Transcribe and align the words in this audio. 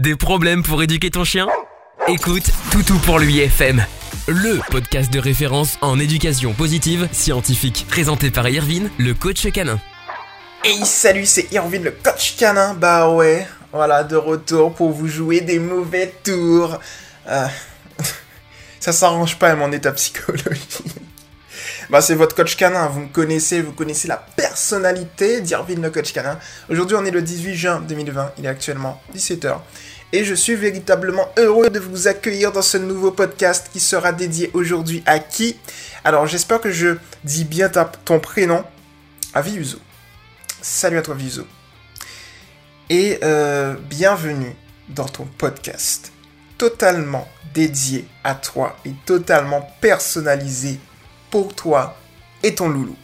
Des 0.00 0.16
problèmes 0.16 0.62
pour 0.62 0.82
éduquer 0.82 1.10
ton 1.10 1.24
chien? 1.24 1.46
Écoute 2.08 2.50
Toutou 2.72 2.96
pour 3.00 3.18
lui 3.18 3.40
FM, 3.40 3.84
le 4.28 4.58
podcast 4.70 5.12
de 5.12 5.18
référence 5.18 5.76
en 5.82 5.98
éducation 5.98 6.54
positive 6.54 7.06
scientifique, 7.12 7.84
présenté 7.86 8.30
par 8.30 8.48
Irvine, 8.48 8.88
le 8.96 9.12
coach 9.12 9.46
canin. 9.52 9.78
Hey 10.64 10.86
salut, 10.86 11.26
c'est 11.26 11.52
Irvine 11.52 11.84
le 11.84 11.90
coach 11.90 12.36
canin. 12.38 12.72
Bah 12.72 13.10
ouais, 13.10 13.46
voilà, 13.74 14.02
de 14.02 14.16
retour 14.16 14.72
pour 14.72 14.90
vous 14.90 15.06
jouer 15.06 15.42
des 15.42 15.58
mauvais 15.58 16.14
tours. 16.24 16.80
Euh, 17.28 17.46
ça 18.80 18.92
s'arrange 18.92 19.38
pas 19.38 19.50
à 19.50 19.54
mon 19.54 19.70
état 19.70 19.92
psychologique. 19.92 20.82
Bah 21.90 22.00
c'est 22.00 22.14
votre 22.14 22.36
coach 22.36 22.56
canin, 22.56 22.86
vous 22.86 23.00
me 23.00 23.08
connaissez, 23.08 23.62
vous 23.62 23.72
connaissez 23.72 24.06
la 24.06 24.16
personnalité 24.16 25.40
d'Irvine 25.40 25.82
le 25.82 25.90
coach 25.90 26.12
canin. 26.12 26.38
Aujourd'hui 26.68 26.96
on 26.96 27.04
est 27.04 27.10
le 27.10 27.20
18 27.20 27.54
juin 27.56 27.80
2020, 27.80 28.34
il 28.38 28.46
est 28.46 28.48
actuellement 28.48 29.02
17h. 29.12 29.58
Et 30.12 30.24
je 30.24 30.32
suis 30.34 30.54
véritablement 30.54 31.28
heureux 31.36 31.68
de 31.68 31.80
vous 31.80 32.06
accueillir 32.06 32.52
dans 32.52 32.62
ce 32.62 32.78
nouveau 32.78 33.10
podcast 33.10 33.70
qui 33.72 33.80
sera 33.80 34.12
dédié 34.12 34.52
aujourd'hui 34.54 35.02
à 35.04 35.18
qui? 35.18 35.58
Alors 36.04 36.28
j'espère 36.28 36.60
que 36.60 36.70
je 36.70 36.96
dis 37.24 37.44
bien 37.44 37.68
ton 37.68 38.20
prénom, 38.20 38.62
à 39.34 39.42
Viuso. 39.42 39.78
Salut 40.62 40.98
à 40.98 41.02
toi 41.02 41.16
Viuso. 41.16 41.44
Et 42.88 43.18
euh, 43.24 43.74
bienvenue 43.88 44.54
dans 44.90 45.06
ton 45.06 45.24
podcast 45.24 46.12
totalement 46.56 47.26
dédié 47.52 48.06
à 48.22 48.36
toi 48.36 48.76
et 48.84 48.92
totalement 49.06 49.68
personnalisé 49.80 50.78
pour 51.30 51.54
toi 51.54 51.96
et 52.42 52.54
ton 52.54 52.68
loulou. 52.68 52.96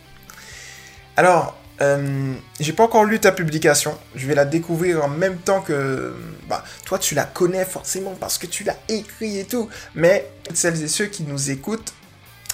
Alors, 1.17 1.57
euh, 1.80 2.34
j'ai 2.59 2.73
pas 2.73 2.84
encore 2.84 3.05
lu 3.05 3.19
ta 3.19 3.33
publication. 3.33 3.98
Je 4.15 4.27
vais 4.27 4.34
la 4.34 4.45
découvrir 4.45 5.05
en 5.05 5.09
même 5.09 5.39
temps 5.39 5.61
que. 5.61 6.15
Bah, 6.48 6.65
toi, 6.84 6.98
tu 6.98 7.15
la 7.15 7.25
connais 7.25 7.65
forcément 7.65 8.15
parce 8.19 8.39
que 8.39 8.47
tu 8.47 8.65
l'as 8.65 8.79
écrit 8.89 9.39
et 9.39 9.45
tout. 9.45 9.69
Mais 9.95 10.31
celles 10.55 10.83
et 10.83 10.89
ceux 10.89 11.06
qui 11.06 11.23
nous 11.25 11.50
écoutent, 11.50 11.92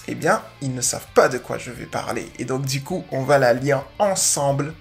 eh 0.08 0.14
bien, 0.14 0.42
ils 0.60 0.74
ne 0.74 0.80
savent 0.80 1.06
pas 1.14 1.28
de 1.28 1.38
quoi 1.38 1.58
je 1.58 1.70
vais 1.70 1.86
parler. 1.86 2.30
Et 2.38 2.44
donc, 2.44 2.64
du 2.64 2.82
coup, 2.82 3.04
on 3.10 3.22
va 3.22 3.38
la 3.38 3.52
lire 3.52 3.84
ensemble. 3.98 4.74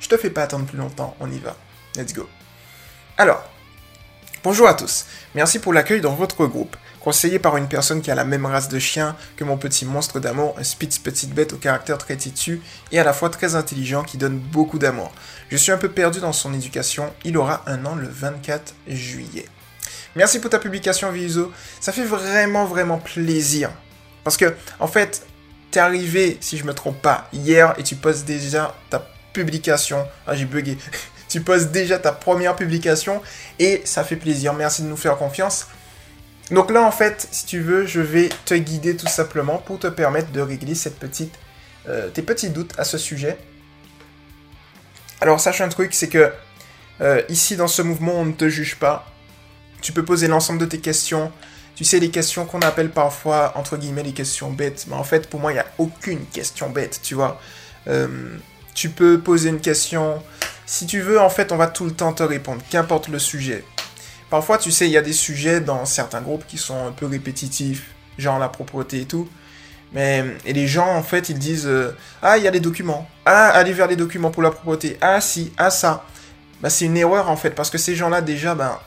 Je 0.00 0.08
te 0.08 0.16
fais 0.16 0.30
pas 0.30 0.42
attendre 0.42 0.66
plus 0.66 0.78
longtemps. 0.78 1.16
On 1.20 1.30
y 1.30 1.38
va. 1.38 1.56
Let's 1.96 2.12
go. 2.12 2.28
Alors, 3.16 3.42
bonjour 4.44 4.68
à 4.68 4.74
tous. 4.74 5.06
Merci 5.34 5.58
pour 5.58 5.72
l'accueil 5.72 6.02
dans 6.02 6.14
votre 6.14 6.46
groupe 6.46 6.76
conseillé 7.06 7.38
par 7.38 7.56
une 7.56 7.68
personne 7.68 8.02
qui 8.02 8.10
a 8.10 8.16
la 8.16 8.24
même 8.24 8.46
race 8.46 8.68
de 8.68 8.80
chien 8.80 9.14
que 9.36 9.44
mon 9.44 9.56
petit 9.56 9.84
monstre 9.84 10.18
d'amour, 10.18 10.56
un 10.58 10.64
Spitz 10.64 10.98
petite 10.98 11.32
bête 11.32 11.52
au 11.52 11.56
caractère 11.56 11.98
très 11.98 12.16
têtu 12.16 12.60
et 12.90 12.98
à 12.98 13.04
la 13.04 13.12
fois 13.12 13.30
très 13.30 13.54
intelligent 13.54 14.02
qui 14.02 14.16
donne 14.18 14.40
beaucoup 14.40 14.80
d'amour. 14.80 15.12
Je 15.48 15.56
suis 15.56 15.70
un 15.70 15.76
peu 15.76 15.88
perdu 15.88 16.18
dans 16.18 16.32
son 16.32 16.52
éducation, 16.52 17.14
il 17.22 17.38
aura 17.38 17.62
un 17.68 17.86
an 17.86 17.94
le 17.94 18.08
24 18.08 18.74
juillet. 18.88 19.46
Merci 20.16 20.40
pour 20.40 20.50
ta 20.50 20.58
publication 20.58 21.12
Viso, 21.12 21.52
ça 21.78 21.92
fait 21.92 22.02
vraiment 22.02 22.64
vraiment 22.64 22.98
plaisir. 22.98 23.70
Parce 24.24 24.36
que 24.36 24.56
en 24.80 24.88
fait, 24.88 25.24
t'es 25.70 25.78
arrivé, 25.78 26.38
si 26.40 26.58
je 26.58 26.64
me 26.64 26.74
trompe 26.74 27.00
pas, 27.00 27.28
hier 27.32 27.72
et 27.78 27.84
tu 27.84 27.94
poses 27.94 28.24
déjà 28.24 28.74
ta 28.90 29.08
publication. 29.32 30.08
Ah 30.26 30.34
j'ai 30.34 30.44
bugué. 30.44 30.76
tu 31.28 31.40
poses 31.40 31.68
déjà 31.68 32.00
ta 32.00 32.10
première 32.10 32.56
publication 32.56 33.22
et 33.60 33.82
ça 33.84 34.02
fait 34.02 34.16
plaisir. 34.16 34.54
Merci 34.54 34.82
de 34.82 34.88
nous 34.88 34.96
faire 34.96 35.16
confiance. 35.16 35.68
Donc 36.50 36.70
là, 36.70 36.82
en 36.82 36.92
fait, 36.92 37.28
si 37.32 37.44
tu 37.44 37.60
veux, 37.60 37.86
je 37.86 38.00
vais 38.00 38.28
te 38.44 38.54
guider 38.54 38.96
tout 38.96 39.08
simplement 39.08 39.58
pour 39.58 39.78
te 39.78 39.88
permettre 39.88 40.30
de 40.30 40.40
régler 40.40 40.74
euh, 41.88 42.08
tes 42.08 42.22
petits 42.22 42.50
doutes 42.50 42.72
à 42.78 42.84
ce 42.84 42.98
sujet. 42.98 43.36
Alors, 45.20 45.40
sache 45.40 45.60
un 45.60 45.68
truc, 45.68 45.92
c'est 45.92 46.08
que 46.08 46.30
euh, 47.00 47.22
ici, 47.28 47.56
dans 47.56 47.66
ce 47.66 47.82
mouvement, 47.82 48.14
on 48.14 48.24
ne 48.26 48.32
te 48.32 48.48
juge 48.48 48.76
pas. 48.76 49.06
Tu 49.82 49.92
peux 49.92 50.04
poser 50.04 50.28
l'ensemble 50.28 50.60
de 50.60 50.66
tes 50.66 50.78
questions. 50.78 51.32
Tu 51.74 51.84
sais, 51.84 51.98
les 51.98 52.10
questions 52.10 52.46
qu'on 52.46 52.60
appelle 52.60 52.90
parfois, 52.90 53.52
entre 53.56 53.76
guillemets, 53.76 54.02
les 54.02 54.12
questions 54.12 54.50
bêtes. 54.50 54.86
Mais 54.88 54.94
en 54.94 55.04
fait, 55.04 55.28
pour 55.28 55.40
moi, 55.40 55.52
il 55.52 55.56
n'y 55.56 55.60
a 55.60 55.66
aucune 55.78 56.24
question 56.26 56.70
bête, 56.70 57.00
tu 57.02 57.14
vois. 57.14 57.40
Euh, 57.88 58.36
tu 58.74 58.88
peux 58.88 59.18
poser 59.20 59.48
une 59.50 59.60
question. 59.60 60.22
Si 60.64 60.86
tu 60.86 61.00
veux, 61.00 61.20
en 61.20 61.28
fait, 61.28 61.52
on 61.52 61.56
va 61.56 61.66
tout 61.66 61.84
le 61.84 61.92
temps 61.92 62.12
te 62.12 62.22
répondre, 62.22 62.62
qu'importe 62.70 63.08
le 63.08 63.18
sujet. 63.18 63.64
Parfois, 64.30 64.58
tu 64.58 64.70
sais, 64.70 64.86
il 64.86 64.92
y 64.92 64.96
a 64.96 65.02
des 65.02 65.12
sujets 65.12 65.60
dans 65.60 65.84
certains 65.84 66.20
groupes 66.20 66.44
qui 66.46 66.58
sont 66.58 66.86
un 66.86 66.92
peu 66.92 67.06
répétitifs, 67.06 67.94
genre 68.18 68.38
la 68.38 68.48
propreté 68.48 69.02
et 69.02 69.04
tout. 69.04 69.28
Mais, 69.92 70.24
et 70.44 70.52
les 70.52 70.66
gens, 70.66 70.88
en 70.88 71.02
fait, 71.02 71.28
ils 71.28 71.38
disent 71.38 71.66
euh, 71.66 71.96
Ah, 72.22 72.36
il 72.38 72.44
y 72.44 72.48
a 72.48 72.50
les 72.50 72.60
documents. 72.60 73.08
Ah, 73.24 73.48
allez 73.50 73.72
vers 73.72 73.86
les 73.86 73.96
documents 73.96 74.30
pour 74.30 74.42
la 74.42 74.50
propreté. 74.50 74.98
Ah, 75.00 75.20
si, 75.20 75.52
ah, 75.56 75.70
ça. 75.70 76.04
Bah, 76.60 76.70
c'est 76.70 76.86
une 76.86 76.96
erreur, 76.96 77.30
en 77.30 77.36
fait, 77.36 77.50
parce 77.50 77.70
que 77.70 77.78
ces 77.78 77.94
gens-là, 77.94 78.20
déjà, 78.20 78.54
ben, 78.54 78.78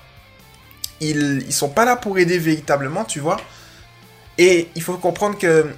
ils, 1.00 1.44
ils 1.48 1.54
sont 1.54 1.70
pas 1.70 1.86
là 1.86 1.96
pour 1.96 2.18
aider 2.18 2.38
véritablement, 2.38 3.06
tu 3.06 3.20
vois. 3.20 3.38
Et 4.38 4.70
il 4.76 4.82
faut 4.82 4.98
comprendre 4.98 5.38
que 5.38 5.74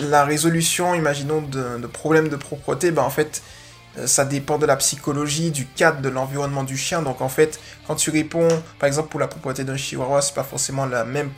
la 0.00 0.24
résolution, 0.24 0.94
imaginons, 0.94 1.42
de, 1.42 1.86
problèmes 1.86 2.28
de 2.28 2.36
propreté, 2.36 2.90
ben, 2.90 3.02
en 3.02 3.10
fait, 3.10 3.42
ça 4.06 4.24
dépend 4.24 4.58
de 4.58 4.66
la 4.66 4.76
psychologie, 4.76 5.50
du 5.50 5.66
cadre, 5.66 6.00
de 6.00 6.08
l'environnement 6.08 6.64
du 6.64 6.76
chien. 6.76 7.02
Donc 7.02 7.20
en 7.20 7.28
fait, 7.28 7.60
quand 7.86 7.94
tu 7.94 8.10
réponds, 8.10 8.48
par 8.78 8.86
exemple 8.86 9.08
pour 9.08 9.20
la 9.20 9.28
propreté 9.28 9.64
d'un 9.64 9.76
chihuahua, 9.76 10.22
c'est 10.22 10.34
pas 10.34 10.44
forcément 10.44 10.86
la 10.86 11.04
même 11.04 11.30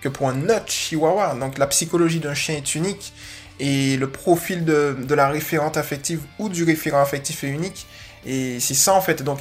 que 0.00 0.08
pour 0.08 0.28
un 0.28 0.42
autre 0.44 0.68
chihuahua. 0.70 1.34
Donc 1.34 1.58
la 1.58 1.66
psychologie 1.66 2.20
d'un 2.20 2.34
chien 2.34 2.56
est 2.56 2.74
unique 2.74 3.12
et 3.60 3.96
le 3.96 4.10
profil 4.10 4.64
de, 4.64 4.96
de, 4.98 5.14
la 5.14 5.28
référente 5.28 5.76
affective 5.76 6.20
ou 6.38 6.48
du 6.48 6.64
référent 6.64 7.00
affectif 7.00 7.44
est 7.44 7.48
unique. 7.48 7.86
Et 8.26 8.58
c'est 8.60 8.74
ça 8.74 8.94
en 8.94 9.00
fait. 9.00 9.22
Donc 9.22 9.40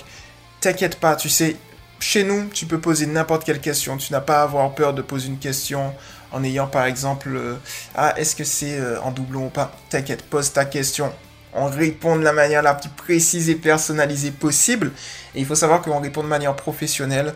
t'inquiète 0.62 1.00
pas, 1.00 1.16
tu 1.16 1.30
sais, 1.30 1.56
chez 2.00 2.24
nous, 2.24 2.50
tu 2.50 2.66
peux 2.66 2.80
poser 2.80 3.06
n'importe 3.06 3.46
quelle 3.46 3.62
question. 3.62 3.98
Tu 3.98 4.12
n'as 4.14 4.22
pas 4.22 4.42
à 4.42 4.44
avoir 4.44 4.74
peur 4.76 4.94
de 4.94 5.02
poser 5.02 5.28
une 5.28 5.40
question 5.40 5.94
en 6.32 6.44
ayant 6.44 6.68
par 6.68 6.86
exemple, 6.86 7.30
euh, 7.34 7.56
ah, 7.96 8.14
est-ce 8.18 8.36
que 8.36 8.44
c'est 8.44 8.78
euh, 8.78 9.00
en 9.02 9.12
doublon 9.12 9.46
ou 9.46 9.50
pas? 9.50 9.72
T'inquiète, 9.90 10.24
pose 10.24 10.52
ta 10.52 10.66
question 10.66 11.12
on 11.56 11.68
répond 11.68 12.16
de 12.16 12.24
la 12.24 12.34
manière 12.34 12.62
la 12.62 12.74
plus 12.74 12.90
précise 12.90 13.50
et 13.50 13.56
personnalisée 13.56 14.32
possible. 14.32 14.92
Et 15.36 15.40
il 15.40 15.46
faut 15.46 15.56
savoir 15.56 15.82
qu'on 15.82 16.00
répond 16.00 16.24
de 16.24 16.28
manière 16.28 16.56
professionnelle. 16.56 17.34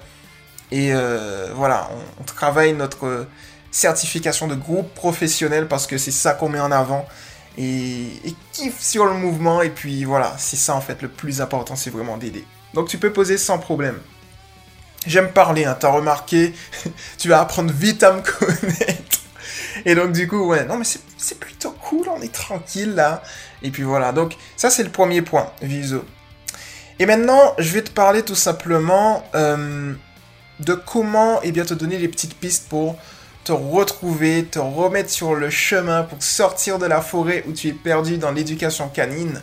Et 0.72 0.94
euh, 0.94 1.47
voilà, 1.55 1.89
on, 2.19 2.23
travaille 2.23 2.73
notre 2.73 3.27
certification 3.72 4.47
de 4.47 4.56
groupe 4.56 4.94
professionnel 4.94 5.67
parce 5.67 5.88
que 5.88 5.97
c'est 5.97 6.11
ça 6.11 6.33
qu'on 6.33 6.50
met 6.50 6.59
en 6.59 6.72
avant. 6.72 7.07
Et, 7.57 8.07
et 8.25 8.35
kiffe 8.53 8.81
sur 8.81 9.06
le 9.06 9.13
mouvement. 9.13 9.61
Et 9.61 9.69
puis 9.69 10.03
voilà, 10.03 10.35
c'est 10.38 10.57
ça 10.57 10.75
en 10.75 10.81
fait 10.81 11.01
le 11.01 11.07
plus 11.07 11.41
important, 11.41 11.75
c'est 11.75 11.89
vraiment 11.89 12.17
d'aider. 12.17 12.45
Donc 12.73 12.89
tu 12.89 12.97
peux 12.97 13.13
poser 13.13 13.38
sans 13.38 13.59
problème. 13.59 14.00
J'aime 15.06 15.31
parler, 15.31 15.63
hein, 15.63 15.77
t'as 15.79 15.89
remarqué, 15.89 16.53
tu 17.17 17.29
vas 17.29 17.39
apprendre 17.39 17.72
vite 17.72 18.03
à 18.03 18.11
me 18.11 18.22
connaître. 18.22 19.16
Et 19.85 19.95
donc 19.95 20.11
du 20.11 20.27
coup, 20.27 20.47
ouais, 20.47 20.65
non 20.65 20.77
mais 20.77 20.85
c'est 21.17 21.39
plutôt 21.39 21.71
cool, 21.71 22.07
on 22.09 22.21
est 22.21 22.33
tranquille 22.33 22.95
là. 22.95 23.21
Et 23.61 23.71
puis 23.71 23.83
voilà, 23.83 24.11
donc 24.11 24.35
ça 24.55 24.69
c'est 24.69 24.83
le 24.83 24.89
premier 24.89 25.21
point, 25.21 25.51
viso. 25.61 26.03
Et 26.99 27.05
maintenant, 27.05 27.53
je 27.59 27.71
vais 27.73 27.83
te 27.83 27.91
parler 27.91 28.23
tout 28.23 28.35
simplement 28.35 29.23
euh, 29.35 29.93
de 30.59 30.73
comment 30.73 31.39
eh 31.43 31.51
bien, 31.51 31.63
te 31.63 31.73
donner 31.73 31.99
les 31.99 32.07
petites 32.07 32.35
pistes 32.35 32.67
pour 32.69 32.97
te 33.43 33.51
retrouver, 33.51 34.45
te 34.45 34.59
remettre 34.59 35.09
sur 35.09 35.35
le 35.35 35.49
chemin 35.49 36.03
pour 36.03 36.21
sortir 36.21 36.79
de 36.79 36.85
la 36.85 37.01
forêt 37.01 37.44
où 37.47 37.53
tu 37.53 37.69
es 37.69 37.73
perdu 37.73 38.17
dans 38.17 38.31
l'éducation 38.31 38.89
canine. 38.89 39.41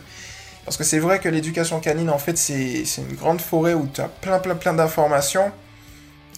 Parce 0.65 0.77
que 0.77 0.83
c'est 0.83 0.99
vrai 0.99 1.19
que 1.19 1.29
l'éducation 1.29 1.79
canine, 1.79 2.09
en 2.09 2.17
fait, 2.17 2.37
c'est 2.37 2.83
une 2.97 3.15
grande 3.15 3.39
forêt 3.39 3.73
où 3.73 3.87
tu 3.91 4.01
as 4.01 4.07
plein, 4.07 4.39
plein, 4.39 4.55
plein 4.55 4.73
d'informations. 4.73 5.51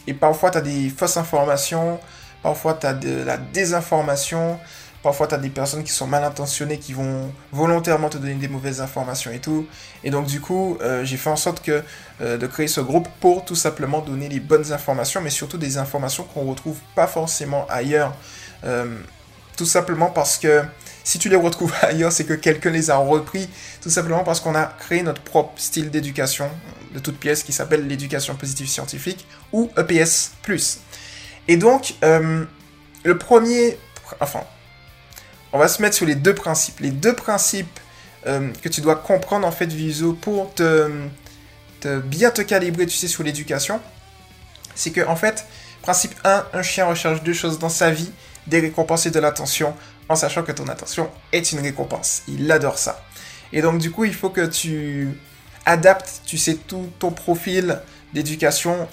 Et 0.05 0.13
parfois, 0.13 0.51
tu 0.51 0.57
as 0.59 0.61
des 0.61 0.89
fausses 0.89 1.17
informations. 1.17 1.99
Parfois, 2.47 2.75
tu 2.75 2.87
as 2.87 2.93
de 2.93 3.23
la 3.23 3.35
désinformation. 3.35 4.57
Parfois, 5.03 5.27
tu 5.27 5.35
as 5.35 5.37
des 5.37 5.49
personnes 5.49 5.83
qui 5.83 5.91
sont 5.91 6.07
mal 6.07 6.23
intentionnées, 6.23 6.79
qui 6.79 6.93
vont 6.93 7.29
volontairement 7.51 8.07
te 8.07 8.17
donner 8.17 8.35
des 8.35 8.47
mauvaises 8.47 8.79
informations 8.79 9.31
et 9.31 9.39
tout. 9.39 9.67
Et 10.05 10.11
donc, 10.11 10.27
du 10.27 10.39
coup, 10.39 10.77
euh, 10.81 11.03
j'ai 11.03 11.17
fait 11.17 11.29
en 11.29 11.35
sorte 11.35 11.61
euh, 11.67 12.37
de 12.37 12.47
créer 12.47 12.69
ce 12.69 12.79
groupe 12.79 13.09
pour 13.19 13.43
tout 13.43 13.53
simplement 13.55 13.99
donner 13.99 14.29
les 14.29 14.39
bonnes 14.39 14.71
informations, 14.71 15.19
mais 15.19 15.29
surtout 15.29 15.57
des 15.57 15.77
informations 15.77 16.23
qu'on 16.23 16.45
ne 16.45 16.49
retrouve 16.51 16.77
pas 16.95 17.05
forcément 17.05 17.65
ailleurs. 17.67 18.15
Euh, 18.63 18.97
tout 19.57 19.65
simplement 19.65 20.09
parce 20.09 20.37
que 20.37 20.63
si 21.03 21.19
tu 21.19 21.27
les 21.27 21.35
retrouves 21.35 21.73
ailleurs, 21.81 22.13
c'est 22.13 22.23
que 22.23 22.33
quelqu'un 22.33 22.69
les 22.69 22.89
a 22.89 22.95
repris, 22.95 23.49
tout 23.81 23.89
simplement 23.89 24.23
parce 24.23 24.39
qu'on 24.39 24.55
a 24.55 24.67
créé 24.67 25.03
notre 25.03 25.21
propre 25.21 25.51
style 25.57 25.91
d'éducation 25.91 26.49
de 26.93 26.99
toute 26.99 27.19
pièce 27.19 27.43
qui 27.43 27.51
s'appelle 27.51 27.85
l'éducation 27.87 28.35
positive 28.35 28.69
scientifique 28.69 29.27
ou 29.51 29.69
EPS. 29.77 30.31
Et 31.47 31.57
donc, 31.57 31.95
le 32.01 33.17
premier, 33.17 33.77
enfin, 34.19 34.41
on 35.53 35.59
va 35.59 35.67
se 35.67 35.81
mettre 35.81 35.95
sur 35.95 36.05
les 36.05 36.15
deux 36.15 36.35
principes. 36.35 36.79
Les 36.79 36.91
deux 36.91 37.13
principes 37.13 37.79
euh, 38.25 38.51
que 38.61 38.69
tu 38.69 38.81
dois 38.81 38.95
comprendre 38.95 39.47
en 39.47 39.51
fait 39.51 39.67
Viso 39.67 40.13
pour 40.13 40.53
te, 40.53 40.91
bien 42.03 42.31
te 42.31 42.41
calibrer, 42.41 42.85
tu 42.85 42.95
sais, 42.95 43.07
sur 43.07 43.23
l'éducation. 43.23 43.79
C'est 44.75 44.91
que 44.91 45.05
en 45.07 45.15
fait, 45.15 45.45
principe 45.81 46.13
1, 46.23 46.47
un 46.53 46.61
chien 46.61 46.85
recherche 46.85 47.23
deux 47.23 47.33
choses 47.33 47.59
dans 47.59 47.69
sa 47.69 47.91
vie, 47.91 48.11
des 48.47 48.59
récompenses 48.59 49.05
et 49.05 49.11
de 49.11 49.19
l'attention, 49.19 49.73
en 50.09 50.15
sachant 50.15 50.43
que 50.43 50.51
ton 50.51 50.67
attention 50.67 51.09
est 51.31 51.51
une 51.51 51.59
récompense. 51.59 52.23
Il 52.27 52.51
adore 52.51 52.77
ça. 52.77 53.03
Et 53.53 53.61
donc 53.61 53.79
du 53.79 53.91
coup, 53.91 54.03
il 54.03 54.13
faut 54.13 54.29
que 54.29 54.45
tu 54.45 55.09
adaptes, 55.65 56.21
tu 56.25 56.37
sais, 56.37 56.55
tout 56.55 56.91
ton 56.99 57.11
profil 57.11 57.79
d'éducation 58.13 58.87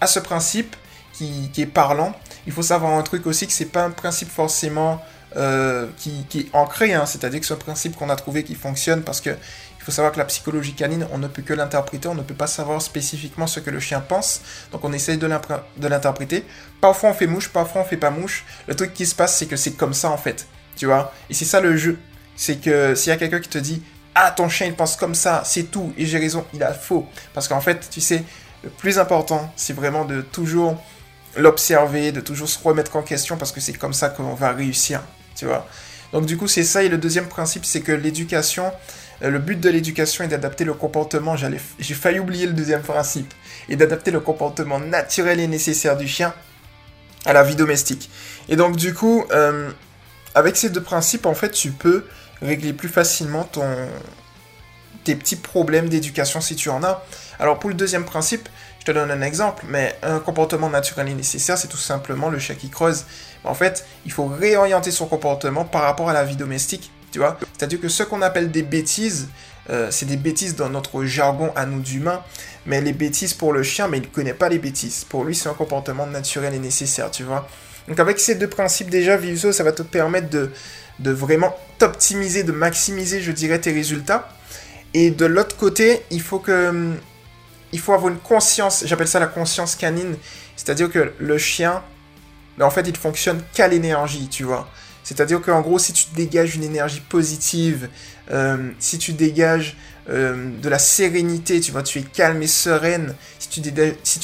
à 0.00 0.06
ce 0.06 0.18
principe 0.18 0.74
qui, 1.16 1.50
est 1.56 1.66
parlant, 1.66 2.14
il 2.46 2.52
faut 2.52 2.62
savoir 2.62 2.92
un 2.92 3.02
truc 3.02 3.26
aussi 3.26 3.46
que 3.46 3.52
c'est 3.52 3.66
pas 3.66 3.84
un 3.84 3.90
principe 3.90 4.30
forcément 4.30 5.00
euh, 5.36 5.88
qui, 5.96 6.26
est 6.34 6.54
ancré, 6.54 6.92
hein. 6.92 7.06
c'est-à-dire 7.06 7.40
que 7.40 7.46
c'est 7.46 7.54
un 7.54 7.58
principe 7.58 7.96
qu'on 7.96 8.10
a 8.10 8.16
trouvé 8.16 8.44
qui 8.44 8.54
fonctionne 8.54 9.02
parce 9.02 9.20
que 9.20 9.30
il 9.30 9.84
faut 9.84 9.92
savoir 9.92 10.14
que 10.14 10.18
la 10.18 10.24
psychologie 10.24 10.72
canine, 10.72 11.06
on 11.12 11.18
ne 11.18 11.28
peut 11.28 11.42
que 11.42 11.52
l'interpréter, 11.52 12.08
on 12.08 12.14
ne 12.14 12.22
peut 12.22 12.34
pas 12.34 12.46
savoir 12.46 12.80
spécifiquement 12.80 13.46
ce 13.46 13.60
que 13.60 13.70
le 13.70 13.80
chien 13.80 14.00
pense, 14.00 14.40
donc 14.72 14.82
on 14.82 14.94
essaye 14.94 15.18
de 15.18 15.26
l'interpréter. 15.86 16.42
Parfois 16.80 17.10
on 17.10 17.12
fait 17.12 17.26
mouche, 17.26 17.50
parfois 17.50 17.82
on 17.82 17.84
fait 17.84 17.98
pas 17.98 18.08
mouche. 18.08 18.46
Le 18.66 18.74
truc 18.74 18.94
qui 18.94 19.04
se 19.04 19.14
passe, 19.14 19.36
c'est 19.36 19.44
que 19.44 19.56
c'est 19.56 19.72
comme 19.72 19.92
ça 19.92 20.10
en 20.10 20.16
fait, 20.16 20.46
tu 20.74 20.86
vois? 20.86 21.12
Et 21.28 21.34
c'est 21.34 21.44
ça 21.44 21.60
le 21.60 21.76
jeu, 21.76 21.98
c'est 22.34 22.62
que 22.62 22.94
s'il 22.94 23.10
y 23.10 23.12
a 23.12 23.18
quelqu'un 23.18 23.40
qui 23.40 23.50
te 23.50 23.58
dit 23.58 23.82
ah 24.14 24.30
ton 24.30 24.48
chien 24.48 24.68
il 24.68 24.74
pense 24.74 24.96
comme 24.96 25.14
ça, 25.14 25.42
c'est 25.44 25.64
tout, 25.64 25.92
et 25.98 26.06
j'ai 26.06 26.18
raison, 26.18 26.46
il 26.54 26.62
a 26.62 26.72
faux, 26.72 27.06
parce 27.34 27.46
qu'en 27.46 27.60
fait, 27.60 27.88
tu 27.90 28.00
sais, 28.00 28.24
le 28.62 28.70
plus 28.70 28.98
important, 28.98 29.52
c'est 29.56 29.74
vraiment 29.74 30.06
de 30.06 30.22
toujours 30.22 30.82
l'observer, 31.36 32.12
de 32.12 32.20
toujours 32.20 32.48
se 32.48 32.58
remettre 32.62 32.96
en 32.96 33.02
question, 33.02 33.36
parce 33.36 33.52
que 33.52 33.60
c'est 33.60 33.72
comme 33.72 33.92
ça 33.92 34.08
qu'on 34.08 34.34
va 34.34 34.52
réussir, 34.52 35.02
tu 35.36 35.46
vois. 35.46 35.66
Donc 36.12 36.26
du 36.26 36.36
coup, 36.36 36.46
c'est 36.46 36.64
ça, 36.64 36.82
et 36.82 36.88
le 36.88 36.98
deuxième 36.98 37.26
principe, 37.26 37.64
c'est 37.64 37.80
que 37.80 37.92
l'éducation, 37.92 38.72
euh, 39.22 39.30
le 39.30 39.38
but 39.38 39.60
de 39.60 39.68
l'éducation 39.68 40.24
est 40.24 40.28
d'adapter 40.28 40.64
le 40.64 40.74
comportement, 40.74 41.36
j'ai 41.36 41.94
failli 41.94 42.20
oublier 42.20 42.46
le 42.46 42.52
deuxième 42.52 42.82
principe, 42.82 43.32
et 43.68 43.76
d'adapter 43.76 44.10
le 44.10 44.20
comportement 44.20 44.78
naturel 44.78 45.40
et 45.40 45.48
nécessaire 45.48 45.96
du 45.96 46.06
chien 46.06 46.32
à 47.24 47.32
la 47.32 47.42
vie 47.42 47.56
domestique. 47.56 48.10
Et 48.48 48.56
donc 48.56 48.76
du 48.76 48.94
coup, 48.94 49.24
euh, 49.32 49.70
avec 50.34 50.56
ces 50.56 50.70
deux 50.70 50.82
principes, 50.82 51.26
en 51.26 51.34
fait, 51.34 51.50
tu 51.50 51.70
peux 51.70 52.04
régler 52.42 52.72
plus 52.72 52.88
facilement 52.88 53.44
ton, 53.44 53.64
tes 55.04 55.14
petits 55.14 55.36
problèmes 55.36 55.88
d'éducation 55.88 56.40
si 56.40 56.56
tu 56.56 56.70
en 56.70 56.82
as. 56.82 57.04
Alors 57.38 57.58
pour 57.58 57.70
le 57.70 57.76
deuxième 57.76 58.04
principe, 58.04 58.48
je 58.84 58.92
te 58.92 58.98
donne 58.98 59.10
un 59.10 59.22
exemple, 59.22 59.64
mais 59.66 59.96
un 60.02 60.18
comportement 60.18 60.68
naturel 60.68 61.08
et 61.08 61.14
nécessaire, 61.14 61.56
c'est 61.56 61.68
tout 61.68 61.76
simplement 61.78 62.28
le 62.28 62.38
chat 62.38 62.54
qui 62.54 62.68
creuse. 62.68 63.06
En 63.42 63.54
fait, 63.54 63.86
il 64.04 64.12
faut 64.12 64.26
réorienter 64.26 64.90
son 64.90 65.06
comportement 65.06 65.64
par 65.64 65.82
rapport 65.82 66.10
à 66.10 66.12
la 66.12 66.24
vie 66.24 66.36
domestique 66.36 66.90
tu 67.14 67.20
vois 67.20 67.38
C'est-à-dire 67.56 67.80
que 67.80 67.88
ce 67.88 68.02
qu'on 68.02 68.22
appelle 68.22 68.50
des 68.50 68.64
bêtises, 68.64 69.28
euh, 69.70 69.88
c'est 69.92 70.04
des 70.04 70.16
bêtises 70.16 70.56
dans 70.56 70.68
notre 70.68 71.04
jargon 71.04 71.52
à 71.54 71.64
nous 71.64 71.78
d'humains, 71.78 72.20
mais 72.66 72.80
les 72.80 72.92
bêtises 72.92 73.34
pour 73.34 73.52
le 73.52 73.62
chien, 73.62 73.86
mais 73.86 73.98
il 73.98 74.00
ne 74.00 74.06
connaît 74.08 74.34
pas 74.34 74.48
les 74.48 74.58
bêtises. 74.58 75.04
Pour 75.08 75.22
lui, 75.22 75.32
c'est 75.36 75.48
un 75.48 75.54
comportement 75.54 76.08
naturel 76.08 76.54
et 76.54 76.58
nécessaire, 76.58 77.12
tu 77.12 77.22
vois 77.22 77.48
Donc 77.86 78.00
avec 78.00 78.18
ces 78.18 78.34
deux 78.34 78.48
principes 78.48 78.90
déjà, 78.90 79.16
Visuo, 79.16 79.52
ça 79.52 79.62
va 79.62 79.70
te 79.70 79.84
permettre 79.84 80.28
de, 80.28 80.50
de 80.98 81.12
vraiment 81.12 81.56
t'optimiser, 81.78 82.42
de 82.42 82.50
maximiser, 82.50 83.20
je 83.20 83.30
dirais, 83.30 83.60
tes 83.60 83.70
résultats. 83.70 84.28
Et 84.92 85.12
de 85.12 85.24
l'autre 85.24 85.56
côté, 85.56 86.02
il 86.10 86.20
faut 86.20 86.40
que... 86.40 86.94
Il 87.74 87.80
faut 87.80 87.92
avoir 87.92 88.12
une 88.12 88.20
conscience, 88.20 88.84
j'appelle 88.86 89.08
ça 89.08 89.18
la 89.18 89.26
conscience 89.26 89.74
canine, 89.74 90.16
c'est-à-dire 90.54 90.88
que 90.88 91.12
le 91.18 91.38
chien, 91.38 91.82
en 92.60 92.70
fait, 92.70 92.86
il 92.86 92.96
fonctionne 92.96 93.42
qu'à 93.52 93.66
l'énergie, 93.66 94.28
tu 94.28 94.44
vois. 94.44 94.68
C'est-à-dire 95.02 95.42
qu'en 95.42 95.60
gros, 95.60 95.80
si 95.80 95.92
tu 95.92 96.06
dégages 96.14 96.54
une 96.54 96.62
énergie 96.62 97.00
positive, 97.00 97.88
euh, 98.30 98.70
si 98.78 98.98
tu 98.98 99.12
dégages 99.12 99.76
euh, 100.08 100.56
de 100.62 100.68
la 100.68 100.78
sérénité, 100.78 101.58
tu 101.58 101.72
vois, 101.72 101.82
tu 101.82 101.98
es 101.98 102.02
calme 102.02 102.40
et 102.44 102.46
sereine, 102.46 103.16
si 103.40 103.48
tu, 103.48 103.60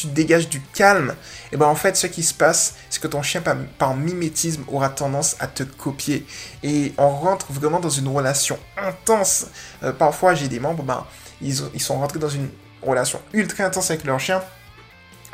dégages 0.06 0.48
du 0.48 0.60
calme, 0.72 1.10
et 1.10 1.54
eh 1.54 1.56
ben 1.56 1.66
en 1.66 1.74
fait, 1.74 1.96
ce 1.96 2.06
qui 2.06 2.22
se 2.22 2.32
passe, 2.32 2.76
c'est 2.88 3.02
que 3.02 3.08
ton 3.08 3.20
chien, 3.20 3.42
par, 3.78 3.96
mimétisme, 3.96 4.62
aura 4.68 4.90
tendance 4.90 5.34
à 5.40 5.48
te 5.48 5.64
copier. 5.64 6.24
Et 6.62 6.92
on 6.98 7.08
rentre 7.08 7.50
vraiment 7.50 7.80
dans 7.80 7.90
une 7.90 8.06
relation 8.06 8.60
intense. 8.76 9.48
Euh, 9.82 9.92
parfois, 9.92 10.34
j'ai 10.34 10.46
des 10.46 10.60
membres, 10.60 10.84
ben, 10.84 11.04
ils 11.42 11.80
sont 11.80 11.98
rentrés 11.98 12.20
dans 12.20 12.28
une 12.28 12.48
relation 12.82 13.20
ultra 13.32 13.64
intense 13.64 13.90
avec 13.90 14.04
leur 14.04 14.20
chien, 14.20 14.42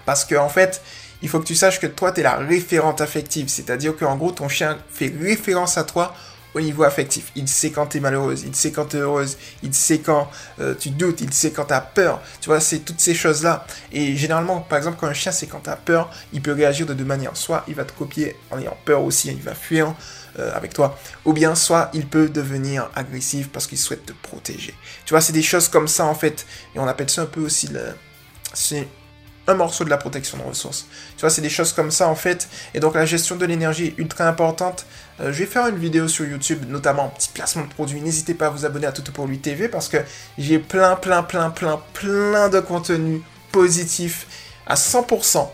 parce 0.04 0.24
qu'en 0.24 0.44
en 0.44 0.48
fait, 0.48 0.82
il 1.22 1.28
faut 1.28 1.40
que 1.40 1.46
tu 1.46 1.54
saches 1.54 1.80
que 1.80 1.86
toi, 1.86 2.12
tu 2.12 2.20
es 2.20 2.22
la 2.22 2.36
référente 2.36 3.00
affective. 3.00 3.48
C'est-à-dire 3.48 3.96
qu'en 3.96 4.16
gros, 4.16 4.32
ton 4.32 4.48
chien 4.48 4.78
fait 4.90 5.12
référence 5.20 5.78
à 5.78 5.84
toi 5.84 6.14
au 6.54 6.60
niveau 6.60 6.84
affectif. 6.84 7.32
Il 7.36 7.48
sait 7.48 7.70
quand 7.70 7.86
tu 7.86 7.98
es 7.98 8.00
malheureuse, 8.00 8.44
il 8.46 8.54
sait 8.54 8.70
quand 8.72 8.86
tu 8.86 8.96
es 8.96 9.00
heureuse, 9.00 9.36
il 9.62 9.74
sait 9.74 9.98
quand 9.98 10.30
euh, 10.58 10.74
tu 10.74 10.88
doutes, 10.90 11.20
il 11.20 11.32
sait 11.32 11.50
quand 11.50 11.66
tu 11.66 11.74
as 11.74 11.82
peur. 11.82 12.22
Tu 12.40 12.48
vois, 12.48 12.60
c'est 12.60 12.78
toutes 12.78 13.00
ces 13.00 13.14
choses-là. 13.14 13.66
Et 13.92 14.16
généralement, 14.16 14.60
par 14.60 14.78
exemple, 14.78 14.96
quand 14.98 15.06
un 15.06 15.12
chien 15.14 15.32
sait 15.32 15.46
quand 15.46 15.60
tu 15.60 15.70
as 15.70 15.76
peur, 15.76 16.10
il 16.32 16.40
peut 16.40 16.52
réagir 16.52 16.86
de 16.86 16.94
deux 16.94 17.04
manières. 17.04 17.36
Soit 17.36 17.64
il 17.68 17.74
va 17.74 17.84
te 17.84 17.92
copier 17.92 18.36
en 18.50 18.58
ayant 18.58 18.76
peur 18.86 19.02
aussi, 19.02 19.28
il 19.28 19.42
va 19.42 19.54
fuir 19.54 19.94
euh, 20.38 20.54
avec 20.54 20.74
toi. 20.74 20.98
Ou 21.24 21.32
bien, 21.32 21.54
soit 21.54 21.90
il 21.94 22.06
peut 22.06 22.28
devenir 22.28 22.90
agressif 22.94 23.48
parce 23.50 23.66
qu'il 23.66 23.78
souhaite 23.78 24.06
te 24.06 24.12
protéger. 24.12 24.74
Tu 25.04 25.14
vois, 25.14 25.20
c'est 25.20 25.32
des 25.32 25.42
choses 25.42 25.68
comme 25.68 25.88
ça 25.88 26.04
en 26.04 26.14
fait. 26.14 26.46
Et 26.74 26.78
on 26.78 26.86
appelle 26.86 27.10
ça 27.10 27.22
un 27.22 27.26
peu 27.26 27.40
aussi 27.40 27.68
le... 27.68 27.82
C'est 28.52 28.86
un 29.46 29.54
morceau 29.54 29.84
de 29.84 29.90
la 29.90 29.96
protection 29.96 30.38
de 30.38 30.42
ressources. 30.42 30.86
Tu 31.16 31.20
vois, 31.20 31.30
c'est 31.30 31.42
des 31.42 31.50
choses 31.50 31.72
comme 31.72 31.90
ça 31.90 32.08
en 32.08 32.14
fait. 32.14 32.48
Et 32.74 32.80
donc 32.80 32.94
la 32.94 33.06
gestion 33.06 33.36
de 33.36 33.46
l'énergie 33.46 33.94
ultra 33.98 34.28
importante. 34.28 34.86
Euh, 35.20 35.32
je 35.32 35.38
vais 35.38 35.46
faire 35.46 35.66
une 35.68 35.78
vidéo 35.78 36.08
sur 36.08 36.26
YouTube, 36.26 36.64
notamment 36.68 37.08
petit 37.08 37.30
placement 37.32 37.64
de 37.64 37.70
produits. 37.70 38.00
N'hésitez 38.00 38.34
pas 38.34 38.46
à 38.46 38.50
vous 38.50 38.64
abonner 38.64 38.86
à 38.86 38.92
Tout 38.92 39.10
pour 39.12 39.26
lui 39.26 39.38
TV 39.38 39.68
parce 39.68 39.88
que 39.88 39.98
j'ai 40.38 40.58
plein, 40.58 40.96
plein, 40.96 41.22
plein, 41.22 41.50
plein, 41.50 41.80
plein 41.92 42.48
de 42.48 42.60
contenu 42.60 43.22
positif 43.52 44.26
à 44.66 44.74
100%. 44.74 45.48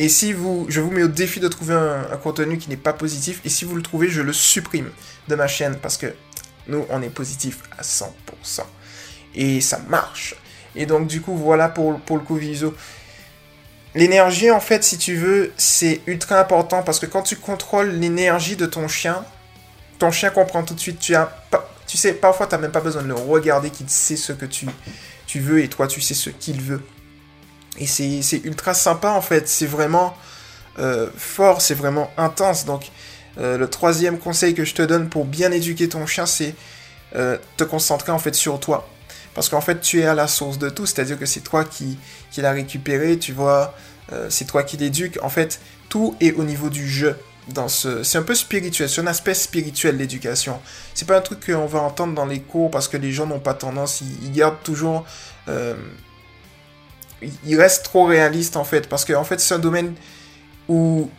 Et 0.00 0.08
si 0.08 0.32
vous, 0.32 0.64
je 0.70 0.80
vous 0.80 0.90
mets 0.90 1.02
au 1.02 1.08
défi 1.08 1.40
de 1.40 1.48
trouver 1.48 1.74
un, 1.74 2.16
contenu 2.16 2.56
qui 2.56 2.70
n'est 2.70 2.78
pas 2.78 2.94
positif, 2.94 3.42
et 3.44 3.50
si 3.50 3.66
vous 3.66 3.76
le 3.76 3.82
trouvez, 3.82 4.08
je 4.08 4.22
le 4.22 4.32
supprime 4.32 4.90
de 5.28 5.34
ma 5.34 5.46
chaîne 5.46 5.76
parce 5.76 5.98
que 5.98 6.06
nous, 6.68 6.86
on 6.88 7.02
est 7.02 7.10
positif 7.10 7.58
à 7.76 7.82
100%. 7.82 8.08
Et 9.34 9.60
ça 9.60 9.78
marche. 9.90 10.36
Et 10.74 10.86
donc, 10.86 11.06
du 11.06 11.20
coup, 11.20 11.36
voilà 11.36 11.68
pour, 11.68 12.00
pour 12.00 12.16
le 12.16 12.22
coup 12.22 12.36
viso. 12.36 12.74
L'énergie, 13.94 14.50
en 14.50 14.60
fait, 14.60 14.82
si 14.84 14.96
tu 14.96 15.16
veux, 15.16 15.52
c'est 15.58 16.00
ultra 16.06 16.40
important 16.40 16.82
parce 16.82 16.98
que 16.98 17.04
quand 17.04 17.22
tu 17.22 17.36
contrôles 17.36 17.90
l'énergie 17.90 18.56
de 18.56 18.64
ton 18.64 18.88
chien, 18.88 19.22
ton 19.98 20.10
chien 20.10 20.30
comprend 20.30 20.62
tout 20.62 20.72
de 20.72 20.80
suite. 20.80 20.98
Tu, 20.98 21.14
as, 21.14 21.30
tu 21.86 21.98
sais, 21.98 22.14
parfois, 22.14 22.46
tu 22.46 22.54
n'as 22.54 22.60
même 22.62 22.72
pas 22.72 22.80
besoin 22.80 23.02
de 23.02 23.08
le 23.08 23.14
regarder, 23.14 23.68
qu'il 23.68 23.90
sait 23.90 24.16
ce 24.16 24.32
que 24.32 24.46
tu, 24.46 24.66
tu 25.26 25.40
veux 25.40 25.62
et 25.62 25.68
toi, 25.68 25.86
tu 25.86 26.00
sais 26.00 26.14
ce 26.14 26.30
qu'il 26.30 26.62
veut. 26.62 26.80
Et 27.78 27.86
c'est 27.86 28.40
ultra 28.44 28.74
sympa, 28.74 29.10
en 29.10 29.22
fait. 29.22 29.48
C'est 29.48 29.66
vraiment 29.66 30.16
euh, 30.78 31.08
fort, 31.16 31.60
c'est 31.60 31.74
vraiment 31.74 32.10
intense. 32.16 32.64
Donc, 32.64 32.90
euh, 33.38 33.58
le 33.58 33.68
troisième 33.68 34.18
conseil 34.18 34.54
que 34.54 34.64
je 34.64 34.74
te 34.74 34.82
donne 34.82 35.08
pour 35.08 35.24
bien 35.24 35.52
éduquer 35.52 35.88
ton 35.88 36.06
chien, 36.06 36.26
c'est 36.26 36.54
euh, 37.16 37.38
te 37.56 37.64
concentrer, 37.64 38.12
en 38.12 38.18
fait, 38.18 38.34
sur 38.34 38.60
toi. 38.60 38.88
Parce 39.34 39.48
qu'en 39.48 39.60
fait, 39.60 39.80
tu 39.80 40.00
es 40.00 40.06
à 40.06 40.14
la 40.14 40.26
source 40.26 40.58
de 40.58 40.68
tout, 40.70 40.86
c'est-à-dire 40.86 41.18
que 41.18 41.26
c'est 41.26 41.40
toi 41.40 41.64
qui, 41.64 41.98
l'as 42.36 42.52
récupéré, 42.52 43.18
tu 43.18 43.32
vois, 43.32 43.74
c'est 44.28 44.44
toi 44.44 44.64
qui 44.64 44.76
l'éduques. 44.76 45.20
En 45.22 45.28
fait, 45.28 45.60
tout 45.88 46.16
est 46.20 46.32
au 46.32 46.42
niveau 46.42 46.68
du 46.68 46.88
jeu. 46.88 47.16
C'est 47.68 48.18
un 48.18 48.22
peu 48.22 48.34
spirituel, 48.34 48.88
c'est 48.88 49.00
un 49.00 49.06
aspect 49.06 49.34
spirituel 49.34 49.96
l'éducation. 49.96 50.60
C'est 50.94 51.06
pas 51.06 51.16
un 51.16 51.20
truc 51.20 51.46
qu'on 51.46 51.66
va 51.66 51.78
entendre 51.78 52.12
dans 52.14 52.26
les 52.26 52.40
cours 52.40 52.72
parce 52.72 52.88
que 52.88 52.96
les 52.96 53.12
gens 53.12 53.26
n'ont 53.26 53.38
pas 53.38 53.54
tendance, 53.54 54.00
ils, 54.00 54.32
gardent 54.32 54.62
toujours... 54.64 55.06
Ils 57.22 57.60
restent 57.60 57.84
trop 57.84 58.04
réalistes 58.04 58.56
en 58.56 58.64
fait, 58.64 58.88
parce 58.88 59.04
qu'en 59.04 59.24
fait 59.24 59.40
c'est 59.40 59.54
un 59.54 59.58
domaine 59.58 59.94
où 60.68 61.10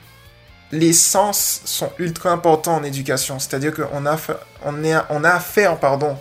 les 0.71 0.93
sens 0.93 1.61
sont 1.65 1.91
ultra 1.99 2.31
importants 2.31 2.75
en 2.75 2.83
éducation. 2.83 3.39
C'est-à-dire 3.39 3.73
qu'on 3.73 4.05
a, 4.05 4.17
on 4.63 5.23
a 5.23 5.29
affaire 5.29 5.77
pardon, 5.77 6.17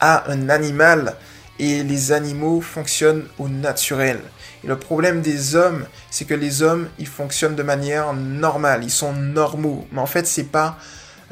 à 0.00 0.30
un 0.30 0.48
animal 0.48 1.14
et 1.58 1.82
les 1.82 2.12
animaux 2.12 2.60
fonctionnent 2.60 3.26
au 3.38 3.48
naturel. 3.48 4.20
Et 4.64 4.66
le 4.66 4.78
problème 4.78 5.20
des 5.20 5.54
hommes, 5.54 5.86
c'est 6.10 6.24
que 6.24 6.34
les 6.34 6.62
hommes, 6.62 6.88
ils 6.98 7.06
fonctionnent 7.06 7.54
de 7.54 7.62
manière 7.62 8.12
normale, 8.12 8.82
ils 8.82 8.90
sont 8.90 9.12
normaux. 9.12 9.86
Mais 9.92 10.00
en 10.00 10.06
fait, 10.06 10.26
c'est 10.26 10.50
pas 10.50 10.78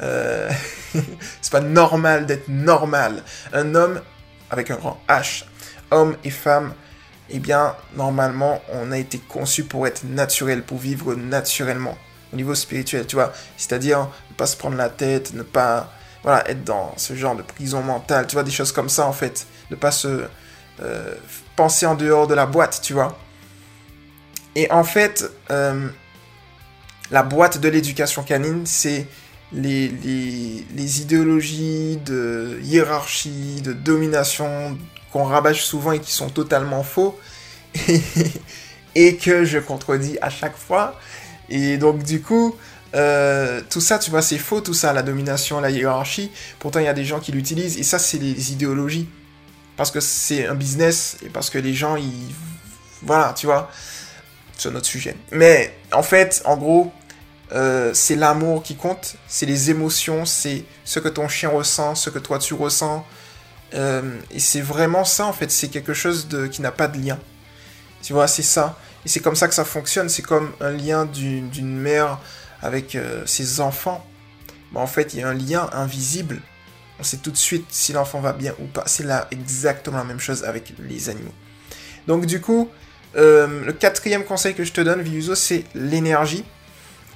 euh, 0.01 0.49
c'est 1.41 1.51
pas 1.51 1.59
normal 1.59 2.25
d'être 2.25 2.47
normal. 2.47 3.23
Un 3.51 3.75
homme 3.75 4.01
avec 4.49 4.71
un 4.71 4.75
grand 4.75 4.99
H, 5.07 5.45
homme 5.91 6.15
et 6.23 6.29
femme, 6.29 6.73
eh 7.29 7.39
bien, 7.39 7.75
normalement, 7.95 8.61
on 8.71 8.91
a 8.91 8.97
été 8.97 9.17
conçu 9.17 9.63
pour 9.63 9.87
être 9.87 10.03
naturel, 10.03 10.63
pour 10.63 10.77
vivre 10.77 11.15
naturellement 11.15 11.97
au 12.33 12.35
niveau 12.35 12.55
spirituel, 12.55 13.05
tu 13.07 13.15
vois. 13.15 13.31
C'est-à-dire 13.57 14.09
ne 14.29 14.35
pas 14.35 14.47
se 14.47 14.57
prendre 14.57 14.75
la 14.75 14.89
tête, 14.89 15.33
ne 15.33 15.43
pas 15.43 15.91
voilà, 16.23 16.49
être 16.49 16.63
dans 16.63 16.93
ce 16.97 17.15
genre 17.15 17.35
de 17.35 17.41
prison 17.41 17.81
mentale, 17.81 18.27
tu 18.27 18.33
vois, 18.33 18.43
des 18.43 18.51
choses 18.51 18.71
comme 18.71 18.89
ça 18.89 19.05
en 19.05 19.13
fait. 19.13 19.45
Ne 19.71 19.75
pas 19.75 19.91
se 19.91 20.25
euh, 20.81 21.15
penser 21.55 21.85
en 21.85 21.95
dehors 21.95 22.27
de 22.27 22.33
la 22.33 22.45
boîte, 22.45 22.81
tu 22.81 22.93
vois. 22.93 23.17
Et 24.55 24.71
en 24.71 24.83
fait, 24.83 25.29
euh, 25.51 25.87
la 27.11 27.23
boîte 27.23 27.59
de 27.59 27.69
l'éducation 27.69 28.23
canine, 28.23 28.65
c'est 28.65 29.07
les, 29.51 29.87
les, 29.87 31.01
idéologies 31.01 31.97
de 31.97 32.59
hiérarchie, 32.63 33.61
de 33.61 33.73
domination 33.73 34.77
qu'on 35.13 35.23
rabâche 35.23 35.63
souvent 35.63 35.93
et 35.93 35.99
qui 35.99 36.11
sont 36.11 36.29
totalement 36.29 36.83
faux. 36.83 37.17
et 38.95 39.15
que 39.15 39.45
je 39.45 39.59
contredis 39.59 40.17
à 40.21 40.29
chaque 40.29 40.57
fois. 40.57 40.99
Et 41.49 41.77
donc 41.77 42.03
du 42.03 42.21
coup, 42.21 42.55
euh, 42.95 43.61
tout 43.69 43.81
ça, 43.81 43.99
tu 43.99 44.11
vois, 44.11 44.21
c'est 44.21 44.37
faux, 44.37 44.61
tout 44.61 44.73
ça, 44.73 44.93
la 44.93 45.01
domination, 45.01 45.59
la 45.59 45.69
hiérarchie. 45.69 46.31
Pourtant, 46.59 46.79
il 46.79 46.85
y 46.85 46.89
a 46.89 46.93
des 46.93 47.05
gens 47.05 47.19
qui 47.19 47.31
l'utilisent, 47.31 47.77
et 47.77 47.83
ça, 47.83 47.99
c'est 47.99 48.17
les 48.17 48.51
idéologies. 48.51 49.09
Parce 49.75 49.89
que 49.89 49.99
c'est 49.99 50.45
un 50.45 50.55
business, 50.55 51.17
et 51.25 51.29
parce 51.29 51.49
que 51.49 51.57
les 51.57 51.73
gens, 51.73 51.95
ils... 51.95 52.33
Voilà, 53.01 53.33
tu 53.35 53.47
vois. 53.47 53.69
c'est 54.57 54.69
un 54.69 54.75
autre 54.75 54.85
sujet. 54.85 55.17
Mais 55.31 55.75
en 55.91 56.03
fait, 56.03 56.41
en 56.45 56.55
gros, 56.55 56.91
euh, 57.51 57.91
c'est 57.93 58.15
l'amour 58.15 58.63
qui 58.63 58.75
compte, 58.75 59.15
c'est 59.27 59.45
les 59.45 59.71
émotions, 59.71 60.25
c'est 60.25 60.63
ce 60.85 60.99
que 60.99 61.09
ton 61.09 61.27
chien 61.27 61.49
ressent, 61.49 61.95
ce 61.95 62.09
que 62.09 62.19
toi 62.19 62.39
tu 62.39 62.53
ressens. 62.53 63.05
Euh, 63.73 64.19
et 64.31 64.39
c'est 64.39 64.61
vraiment 64.61 65.03
ça 65.03 65.25
en 65.25 65.33
fait, 65.33 65.49
c'est 65.49 65.69
quelque 65.69 65.93
chose 65.93 66.27
qui 66.51 66.61
n'a 66.61 66.71
pas 66.71 66.87
de 66.87 66.99
lien. 66.99 67.19
Tu 68.01 68.13
vois, 68.13 68.27
c'est 68.27 68.43
ça. 68.43 68.77
Et 69.05 69.09
c'est 69.09 69.19
comme 69.19 69.35
ça 69.35 69.47
que 69.47 69.53
ça 69.53 69.65
fonctionne, 69.65 70.09
c'est 70.09 70.21
comme 70.21 70.51
un 70.61 70.71
lien 70.71 71.05
d'une 71.05 71.77
mère 71.77 72.19
avec 72.61 72.95
euh, 72.95 73.25
ses 73.25 73.59
enfants. 73.59 74.05
en 74.75 74.87
fait, 74.87 75.13
il 75.13 75.19
y 75.19 75.23
a 75.23 75.29
un 75.29 75.33
lien 75.33 75.69
invisible. 75.73 76.41
On 76.99 77.03
sait 77.03 77.17
tout 77.17 77.31
de 77.31 77.37
suite 77.37 77.65
si 77.69 77.93
l'enfant 77.93 78.19
va 78.19 78.33
bien 78.33 78.53
ou 78.59 78.65
pas. 78.65 78.83
C'est 78.85 79.03
là 79.03 79.27
exactement 79.31 79.97
la 79.97 80.03
même 80.03 80.19
chose 80.19 80.43
avec 80.43 80.73
les 80.79 81.09
animaux. 81.09 81.33
Donc 82.07 82.25
du 82.25 82.39
coup, 82.39 82.69
le 83.15 83.71
quatrième 83.71 84.23
conseil 84.23 84.53
que 84.53 84.63
je 84.63 84.71
te 84.71 84.81
donne, 84.81 85.01
Viuso, 85.01 85.35
c'est 85.35 85.63
l'énergie. 85.73 86.43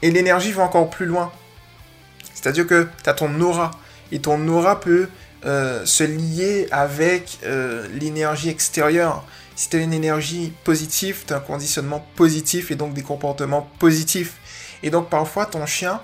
Et 0.01 0.11
l'énergie 0.11 0.51
va 0.51 0.63
encore 0.63 0.89
plus 0.89 1.05
loin. 1.05 1.31
C'est-à-dire 2.33 2.67
que 2.67 2.87
tu 3.03 3.09
as 3.09 3.13
ton 3.13 3.39
aura. 3.41 3.71
Et 4.11 4.19
ton 4.19 4.47
aura 4.47 4.79
peut 4.79 5.09
euh, 5.45 5.85
se 5.85 6.03
lier 6.03 6.67
avec 6.71 7.39
euh, 7.43 7.87
l'énergie 7.93 8.49
extérieure. 8.49 9.23
Si 9.55 9.69
tu 9.69 9.77
as 9.77 9.79
une 9.79 9.93
énergie 9.93 10.53
positive, 10.63 11.23
tu 11.27 11.33
as 11.33 11.37
un 11.37 11.41
conditionnement 11.41 12.05
positif 12.15 12.71
et 12.71 12.75
donc 12.75 12.93
des 12.93 13.03
comportements 13.03 13.69
positifs. 13.79 14.35
Et 14.83 14.89
donc 14.89 15.09
parfois 15.09 15.45
ton 15.45 15.65
chien, 15.65 16.01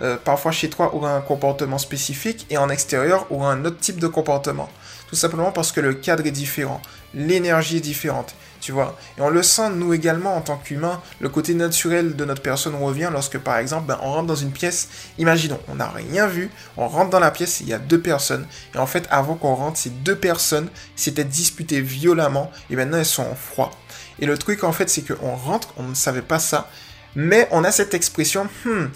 euh, 0.00 0.16
parfois 0.16 0.52
chez 0.52 0.68
toi, 0.68 0.94
aura 0.94 1.14
un 1.14 1.20
comportement 1.20 1.78
spécifique 1.78 2.46
et 2.50 2.56
en 2.56 2.68
extérieur 2.70 3.30
aura 3.30 3.52
un 3.52 3.64
autre 3.64 3.78
type 3.78 3.98
de 3.98 4.08
comportement. 4.08 4.68
Tout 5.08 5.16
simplement 5.16 5.52
parce 5.52 5.72
que 5.72 5.80
le 5.80 5.94
cadre 5.94 6.26
est 6.26 6.32
différent, 6.32 6.80
l'énergie 7.14 7.76
est 7.76 7.80
différente 7.80 8.34
tu 8.62 8.72
vois. 8.72 8.96
Et 9.18 9.20
on 9.20 9.28
le 9.28 9.42
sent, 9.42 9.70
nous 9.74 9.92
également, 9.92 10.36
en 10.36 10.40
tant 10.40 10.56
qu'humains, 10.56 11.02
le 11.20 11.28
côté 11.28 11.52
naturel 11.52 12.16
de 12.16 12.24
notre 12.24 12.40
personne 12.40 12.76
revient 12.76 13.10
lorsque, 13.12 13.36
par 13.36 13.58
exemple, 13.58 13.88
ben, 13.88 13.98
on 14.00 14.12
rentre 14.12 14.28
dans 14.28 14.36
une 14.36 14.52
pièce, 14.52 14.88
imaginons, 15.18 15.58
on 15.68 15.74
n'a 15.74 15.88
rien 15.88 16.28
vu, 16.28 16.48
on 16.76 16.86
rentre 16.88 17.10
dans 17.10 17.18
la 17.18 17.32
pièce, 17.32 17.60
il 17.60 17.68
y 17.68 17.74
a 17.74 17.78
deux 17.78 18.00
personnes, 18.00 18.46
et 18.74 18.78
en 18.78 18.86
fait, 18.86 19.06
avant 19.10 19.34
qu'on 19.34 19.54
rentre, 19.54 19.78
ces 19.78 19.90
deux 19.90 20.16
personnes 20.16 20.68
s'étaient 20.94 21.24
disputées 21.24 21.80
violemment, 21.80 22.50
et 22.70 22.76
maintenant 22.76 22.98
elles 22.98 23.04
sont 23.04 23.24
en 23.24 23.34
froid. 23.34 23.72
Et 24.20 24.26
le 24.26 24.38
truc, 24.38 24.62
en 24.62 24.72
fait, 24.72 24.88
c'est 24.88 25.02
qu'on 25.02 25.34
rentre, 25.34 25.74
on 25.76 25.82
ne 25.82 25.94
savait 25.94 26.22
pas 26.22 26.38
ça, 26.38 26.70
mais 27.16 27.48
on 27.50 27.64
a 27.64 27.72
cette 27.72 27.94
expression, 27.94 28.48
hmm, 28.64 28.86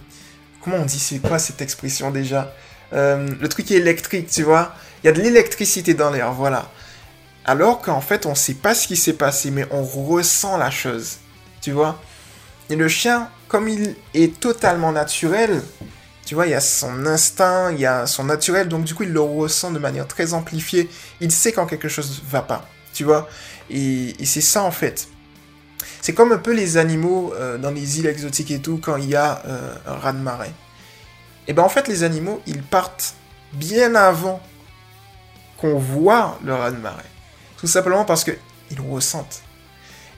comment 0.62 0.76
on 0.76 0.84
dit, 0.84 1.00
c'est 1.00 1.18
quoi 1.18 1.40
cette 1.40 1.60
expression 1.60 2.12
déjà? 2.12 2.54
Euh, 2.92 3.28
Le 3.40 3.48
truc 3.48 3.68
est 3.72 3.78
électrique, 3.78 4.30
tu 4.30 4.44
vois? 4.44 4.72
Il 5.02 5.06
y 5.06 5.10
a 5.10 5.12
de 5.12 5.20
l'électricité 5.20 5.94
dans 5.94 6.10
l'air, 6.10 6.32
voilà. 6.32 6.70
Alors 7.48 7.80
qu'en 7.80 8.00
fait, 8.00 8.26
on 8.26 8.30
ne 8.30 8.34
sait 8.34 8.54
pas 8.54 8.74
ce 8.74 8.88
qui 8.88 8.96
s'est 8.96 9.12
passé, 9.12 9.52
mais 9.52 9.66
on 9.70 9.84
ressent 9.84 10.58
la 10.58 10.70
chose. 10.70 11.18
Tu 11.60 11.70
vois? 11.70 12.02
Et 12.68 12.74
le 12.74 12.88
chien, 12.88 13.30
comme 13.46 13.68
il 13.68 13.94
est 14.14 14.40
totalement 14.40 14.90
naturel, 14.90 15.62
tu 16.24 16.34
vois, 16.34 16.46
il 16.46 16.50
y 16.50 16.54
a 16.54 16.60
son 16.60 17.06
instinct, 17.06 17.70
il 17.70 17.78
y 17.78 17.86
a 17.86 18.06
son 18.06 18.24
naturel, 18.24 18.66
donc 18.66 18.82
du 18.82 18.94
coup, 18.94 19.04
il 19.04 19.12
le 19.12 19.20
ressent 19.20 19.70
de 19.70 19.78
manière 19.78 20.08
très 20.08 20.34
amplifiée. 20.34 20.90
Il 21.20 21.30
sait 21.30 21.52
quand 21.52 21.66
quelque 21.66 21.88
chose 21.88 22.20
va 22.28 22.42
pas, 22.42 22.66
tu 22.92 23.04
vois? 23.04 23.28
Et, 23.70 24.12
c'est 24.24 24.40
ça, 24.40 24.64
en 24.64 24.72
fait. 24.72 25.06
C'est 26.00 26.14
comme 26.14 26.32
un 26.32 26.38
peu 26.38 26.52
les 26.52 26.78
animaux 26.78 27.32
euh, 27.34 27.58
dans 27.58 27.70
les 27.70 28.00
îles 28.00 28.06
exotiques 28.06 28.50
et 28.50 28.58
tout, 28.58 28.80
quand 28.82 28.96
il 28.96 29.08
y 29.08 29.14
a 29.14 29.40
euh, 29.46 29.74
un 29.86 29.94
raz 29.94 30.12
de 30.12 30.18
marée. 30.18 30.52
Et 31.46 31.52
ben 31.52 31.62
en 31.62 31.68
fait, 31.68 31.86
les 31.86 32.02
animaux, 32.02 32.42
ils 32.46 32.62
partent 32.62 33.14
bien 33.52 33.94
avant 33.94 34.40
qu'on 35.58 35.78
voit 35.78 36.40
le 36.44 36.54
raz 36.54 36.72
de 36.72 36.78
marée. 36.78 37.04
Tout 37.58 37.66
simplement 37.66 38.04
parce 38.04 38.24
qu'ils 38.24 38.80
ressentent. 38.90 39.42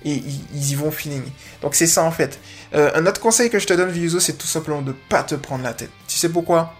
Et 0.04 0.14
ils, 0.14 0.70
y 0.70 0.74
vont 0.74 0.90
feeling. 0.90 1.24
Donc 1.60 1.74
c'est 1.74 1.86
ça 1.86 2.04
en 2.04 2.12
fait. 2.12 2.38
Euh, 2.74 2.90
un 2.94 3.06
autre 3.06 3.20
conseil 3.20 3.50
que 3.50 3.58
je 3.58 3.66
te 3.66 3.72
donne, 3.72 3.90
Viuso, 3.90 4.20
c'est 4.20 4.38
tout 4.38 4.46
simplement 4.46 4.80
de 4.82 4.92
pas 4.92 5.24
te 5.24 5.34
prendre 5.34 5.64
la 5.64 5.72
tête. 5.72 5.90
Tu 6.06 6.16
sais 6.16 6.28
pourquoi? 6.28 6.74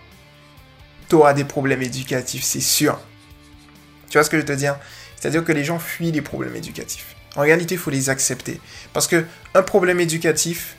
Tu 1.08 1.16
auras 1.16 1.34
des 1.34 1.44
problèmes 1.44 1.82
éducatifs, 1.82 2.44
c'est 2.44 2.60
sûr. 2.60 3.00
Tu 4.08 4.18
vois 4.18 4.24
ce 4.24 4.30
que 4.30 4.36
je 4.36 4.42
veux 4.42 4.48
te 4.48 4.52
dire? 4.52 4.78
C'est-à-dire 5.16 5.44
que 5.44 5.52
les 5.52 5.64
gens 5.64 5.78
fuient 5.78 6.12
les 6.12 6.22
problèmes 6.22 6.54
éducatifs. 6.54 7.16
En 7.34 7.42
réalité, 7.42 7.74
il 7.74 7.78
faut 7.78 7.90
les 7.90 8.08
accepter. 8.08 8.60
Parce 8.92 9.06
que 9.06 9.24
un 9.54 9.62
problème 9.62 10.00
éducatif 10.00 10.76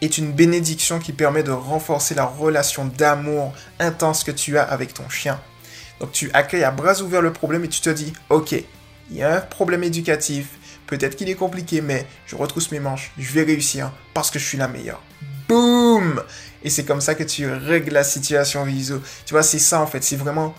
est 0.00 0.18
une 0.18 0.32
bénédiction 0.32 0.98
qui 0.98 1.12
permet 1.12 1.42
de 1.42 1.50
renforcer 1.50 2.14
la 2.14 2.24
relation 2.24 2.84
d'amour 2.84 3.54
intense 3.78 4.24
que 4.24 4.30
tu 4.30 4.58
as 4.58 4.62
avec 4.62 4.94
ton 4.94 5.08
chien. 5.08 5.40
Donc 6.00 6.12
tu 6.12 6.30
accueilles 6.32 6.64
à 6.64 6.70
bras 6.70 7.00
ouverts 7.00 7.22
le 7.22 7.32
problème 7.32 7.64
et 7.64 7.68
tu 7.68 7.80
te 7.80 7.90
dis, 7.90 8.12
ok, 8.28 8.54
il 9.10 9.16
y 9.16 9.22
a 9.22 9.36
un 9.36 9.40
problème 9.40 9.84
éducatif, 9.84 10.58
peut-être 10.86 11.16
qu'il 11.16 11.28
est 11.28 11.34
compliqué, 11.34 11.80
mais 11.80 12.06
je 12.26 12.36
retrousse 12.36 12.70
mes 12.70 12.80
manches, 12.80 13.12
je 13.18 13.32
vais 13.32 13.42
réussir 13.42 13.92
parce 14.12 14.30
que 14.30 14.38
je 14.38 14.44
suis 14.44 14.58
la 14.58 14.68
meilleure. 14.68 15.02
Boum 15.48 16.22
Et 16.62 16.70
c'est 16.70 16.84
comme 16.84 17.00
ça 17.00 17.14
que 17.14 17.24
tu 17.24 17.50
règles 17.50 17.92
la 17.92 18.04
situation 18.04 18.64
viso. 18.64 19.02
Tu 19.26 19.34
vois, 19.34 19.42
c'est 19.42 19.58
ça 19.58 19.80
en 19.80 19.86
fait, 19.86 20.02
c'est 20.02 20.16
vraiment... 20.16 20.54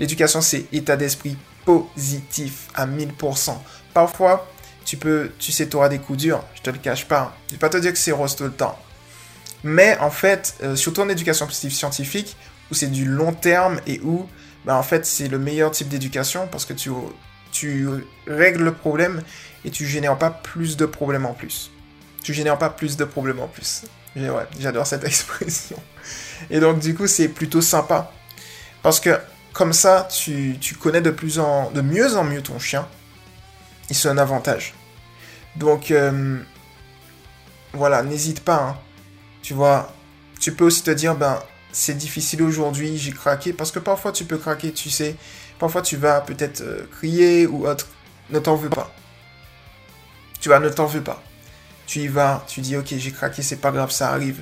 L'éducation, 0.00 0.40
c'est 0.40 0.66
état 0.72 0.96
d'esprit 0.96 1.36
positif 1.64 2.68
à 2.74 2.86
1000%. 2.86 3.56
Parfois, 3.92 4.50
tu 4.84 4.96
peux, 4.96 5.30
tu 5.38 5.52
sais, 5.52 5.68
tu 5.68 5.76
auras 5.76 5.88
des 5.88 5.98
coups 5.98 6.18
durs, 6.18 6.44
je 6.54 6.62
te 6.62 6.70
le 6.70 6.78
cache 6.78 7.06
pas. 7.06 7.36
Je 7.48 7.52
vais 7.52 7.58
pas 7.58 7.68
te 7.68 7.76
dire 7.76 7.92
que 7.92 7.98
c'est 7.98 8.12
rose 8.12 8.34
tout 8.34 8.44
le 8.44 8.52
temps. 8.52 8.78
Mais 9.62 9.96
en 9.98 10.10
fait, 10.10 10.56
euh, 10.62 10.76
surtout 10.76 11.00
en 11.00 11.08
éducation 11.08 11.48
scientifique, 11.48 12.36
où 12.70 12.74
c'est 12.74 12.90
du 12.90 13.04
long 13.04 13.32
terme 13.32 13.80
et 13.86 14.00
où, 14.00 14.28
ben, 14.64 14.74
en 14.74 14.82
fait, 14.82 15.06
c'est 15.06 15.28
le 15.28 15.38
meilleur 15.38 15.70
type 15.70 15.88
d'éducation 15.88 16.48
parce 16.50 16.64
que 16.64 16.72
tu, 16.72 16.90
tu 17.54 17.88
règles 18.26 18.64
le 18.64 18.74
problème 18.74 19.22
et 19.64 19.70
tu 19.70 19.86
génères 19.86 20.18
pas 20.18 20.30
plus 20.30 20.76
de 20.76 20.84
problèmes 20.84 21.24
en 21.24 21.32
plus. 21.32 21.70
Tu 22.22 22.34
génères 22.34 22.58
pas 22.58 22.68
plus 22.68 22.96
de 22.96 23.04
problèmes 23.04 23.40
en 23.40 23.48
plus. 23.48 23.84
J'adore 24.58 24.86
cette 24.86 25.04
expression. 25.12 25.80
Et 26.50 26.60
donc 26.60 26.80
du 26.80 26.94
coup, 26.94 27.06
c'est 27.06 27.28
plutôt 27.28 27.62
sympa. 27.62 28.12
Parce 28.82 29.00
que 29.00 29.18
comme 29.52 29.72
ça, 29.72 30.08
tu, 30.10 30.58
connais 30.80 31.00
de 31.00 31.10
mieux 31.80 32.16
en 32.16 32.24
mieux 32.24 32.42
ton 32.42 32.58
chien. 32.58 32.86
Et 33.88 33.94
c'est 33.94 34.08
un 34.08 34.18
avantage. 34.18 34.74
Donc 35.56 35.90
euh, 35.90 36.40
voilà, 37.72 38.02
n'hésite 38.02 38.40
pas. 38.40 38.62
Hein. 38.62 38.78
Tu 39.42 39.54
vois, 39.54 39.92
tu 40.40 40.52
peux 40.52 40.64
aussi 40.64 40.82
te 40.82 40.90
dire, 40.90 41.14
ben, 41.14 41.38
c'est 41.70 41.96
difficile 41.96 42.42
aujourd'hui, 42.42 42.98
j'ai 42.98 43.12
craqué. 43.12 43.52
Parce 43.52 43.70
que 43.70 43.78
parfois 43.78 44.10
tu 44.10 44.24
peux 44.24 44.38
craquer, 44.38 44.72
tu 44.72 44.90
sais. 44.90 45.14
Parfois, 45.58 45.82
tu 45.82 45.96
vas 45.96 46.20
peut-être 46.20 46.60
euh, 46.62 46.86
crier 46.98 47.46
ou 47.46 47.66
autre. 47.66 47.86
Ne 48.30 48.38
t'en 48.38 48.56
veux 48.56 48.70
pas. 48.70 48.92
Tu 50.40 50.48
vas, 50.48 50.58
ne 50.58 50.68
t'en 50.68 50.86
veux 50.86 51.02
pas. 51.02 51.22
Tu 51.86 52.00
y 52.00 52.08
vas, 52.08 52.44
tu 52.48 52.60
dis, 52.60 52.76
ok, 52.76 52.94
j'ai 52.96 53.12
craqué, 53.12 53.42
c'est 53.42 53.56
pas 53.56 53.70
grave, 53.70 53.90
ça 53.90 54.10
arrive. 54.10 54.40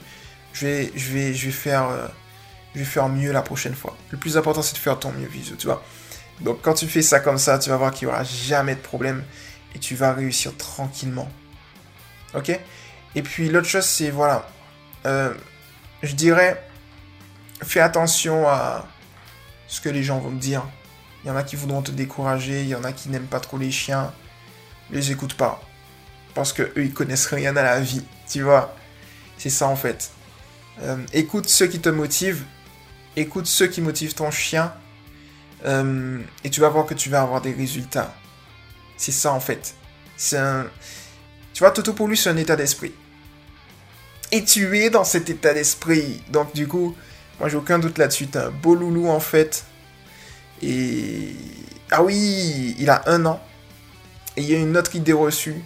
Je 0.52 0.66
vais, 0.66 0.92
je 0.94 1.12
vais, 1.12 1.34
je 1.34 1.46
vais 1.46 1.52
faire, 1.52 1.88
euh, 1.88 3.08
mieux 3.08 3.32
la 3.32 3.42
prochaine 3.42 3.74
fois. 3.74 3.96
Le 4.10 4.18
plus 4.18 4.36
important, 4.36 4.62
c'est 4.62 4.74
de 4.74 4.78
faire 4.78 4.98
ton 4.98 5.12
mieux, 5.12 5.26
visio, 5.26 5.56
tu 5.56 5.66
vois. 5.66 5.82
Donc, 6.40 6.60
quand 6.62 6.74
tu 6.74 6.86
fais 6.86 7.02
ça 7.02 7.20
comme 7.20 7.38
ça, 7.38 7.58
tu 7.58 7.70
vas 7.70 7.76
voir 7.76 7.92
qu'il 7.92 8.08
n'y 8.08 8.14
aura 8.14 8.24
jamais 8.24 8.74
de 8.74 8.80
problème 8.80 9.24
et 9.74 9.78
tu 9.78 9.94
vas 9.94 10.12
réussir 10.12 10.56
tranquillement. 10.56 11.28
Ok? 12.34 12.58
Et 13.14 13.22
puis, 13.22 13.48
l'autre 13.48 13.68
chose, 13.68 13.84
c'est, 13.84 14.10
voilà, 14.10 14.48
euh, 15.06 15.32
je 16.02 16.14
dirais, 16.14 16.64
fais 17.62 17.80
attention 17.80 18.48
à 18.48 18.86
ce 19.66 19.80
que 19.80 19.88
les 19.88 20.02
gens 20.02 20.18
vont 20.18 20.30
te 20.30 20.40
dire. 20.40 20.62
Il 21.24 21.28
y 21.28 21.30
en 21.30 21.36
a 21.36 21.42
qui 21.42 21.56
voudront 21.56 21.82
te 21.82 21.90
décourager, 21.90 22.62
il 22.62 22.68
y 22.68 22.74
en 22.74 22.84
a 22.84 22.92
qui 22.92 23.08
n'aiment 23.08 23.26
pas 23.26 23.40
trop 23.40 23.58
les 23.58 23.70
chiens. 23.70 24.12
Les 24.90 25.12
écoute 25.12 25.34
pas. 25.34 25.62
Parce 26.34 26.52
que 26.52 26.62
eux, 26.62 26.84
ils 26.84 26.92
connaissent 26.92 27.26
rien 27.26 27.56
à 27.56 27.62
la 27.62 27.80
vie. 27.80 28.04
Tu 28.28 28.42
vois 28.42 28.74
C'est 29.38 29.50
ça 29.50 29.68
en 29.68 29.76
fait. 29.76 30.10
Euh, 30.80 30.96
écoute 31.12 31.48
ceux 31.48 31.66
qui 31.66 31.80
te 31.80 31.88
motivent. 31.88 32.44
Écoute 33.16 33.46
ceux 33.46 33.66
qui 33.66 33.80
motivent 33.80 34.14
ton 34.14 34.30
chien. 34.30 34.72
Euh, 35.64 36.20
et 36.42 36.50
tu 36.50 36.60
vas 36.60 36.68
voir 36.68 36.86
que 36.86 36.94
tu 36.94 37.08
vas 37.08 37.22
avoir 37.22 37.40
des 37.40 37.52
résultats. 37.52 38.14
C'est 38.96 39.12
ça 39.12 39.32
en 39.32 39.40
fait. 39.40 39.74
C'est 40.16 40.38
un. 40.38 40.66
Tu 41.54 41.60
vois, 41.60 41.70
Toto 41.70 41.92
pour 41.92 42.08
lui, 42.08 42.16
c'est 42.16 42.30
un 42.30 42.36
état 42.36 42.56
d'esprit. 42.56 42.94
Et 44.30 44.44
tu 44.44 44.78
es 44.78 44.88
dans 44.88 45.04
cet 45.04 45.28
état 45.28 45.52
d'esprit. 45.52 46.22
Donc, 46.30 46.54
du 46.54 46.66
coup, 46.66 46.96
moi, 47.38 47.48
j'ai 47.48 47.56
aucun 47.56 47.78
doute 47.78 47.98
là-dessus. 47.98 48.28
T'es 48.28 48.38
un 48.38 48.50
beau 48.50 48.74
loulou 48.74 49.08
en 49.08 49.20
fait. 49.20 49.66
Et. 50.62 51.34
Ah 51.90 52.02
oui, 52.02 52.74
il 52.78 52.88
a 52.90 53.02
un 53.06 53.26
an. 53.26 53.40
Et 54.36 54.42
il 54.42 54.50
y 54.50 54.54
a 54.54 54.58
une 54.58 54.76
autre 54.76 54.94
idée 54.96 55.12
reçue. 55.12 55.62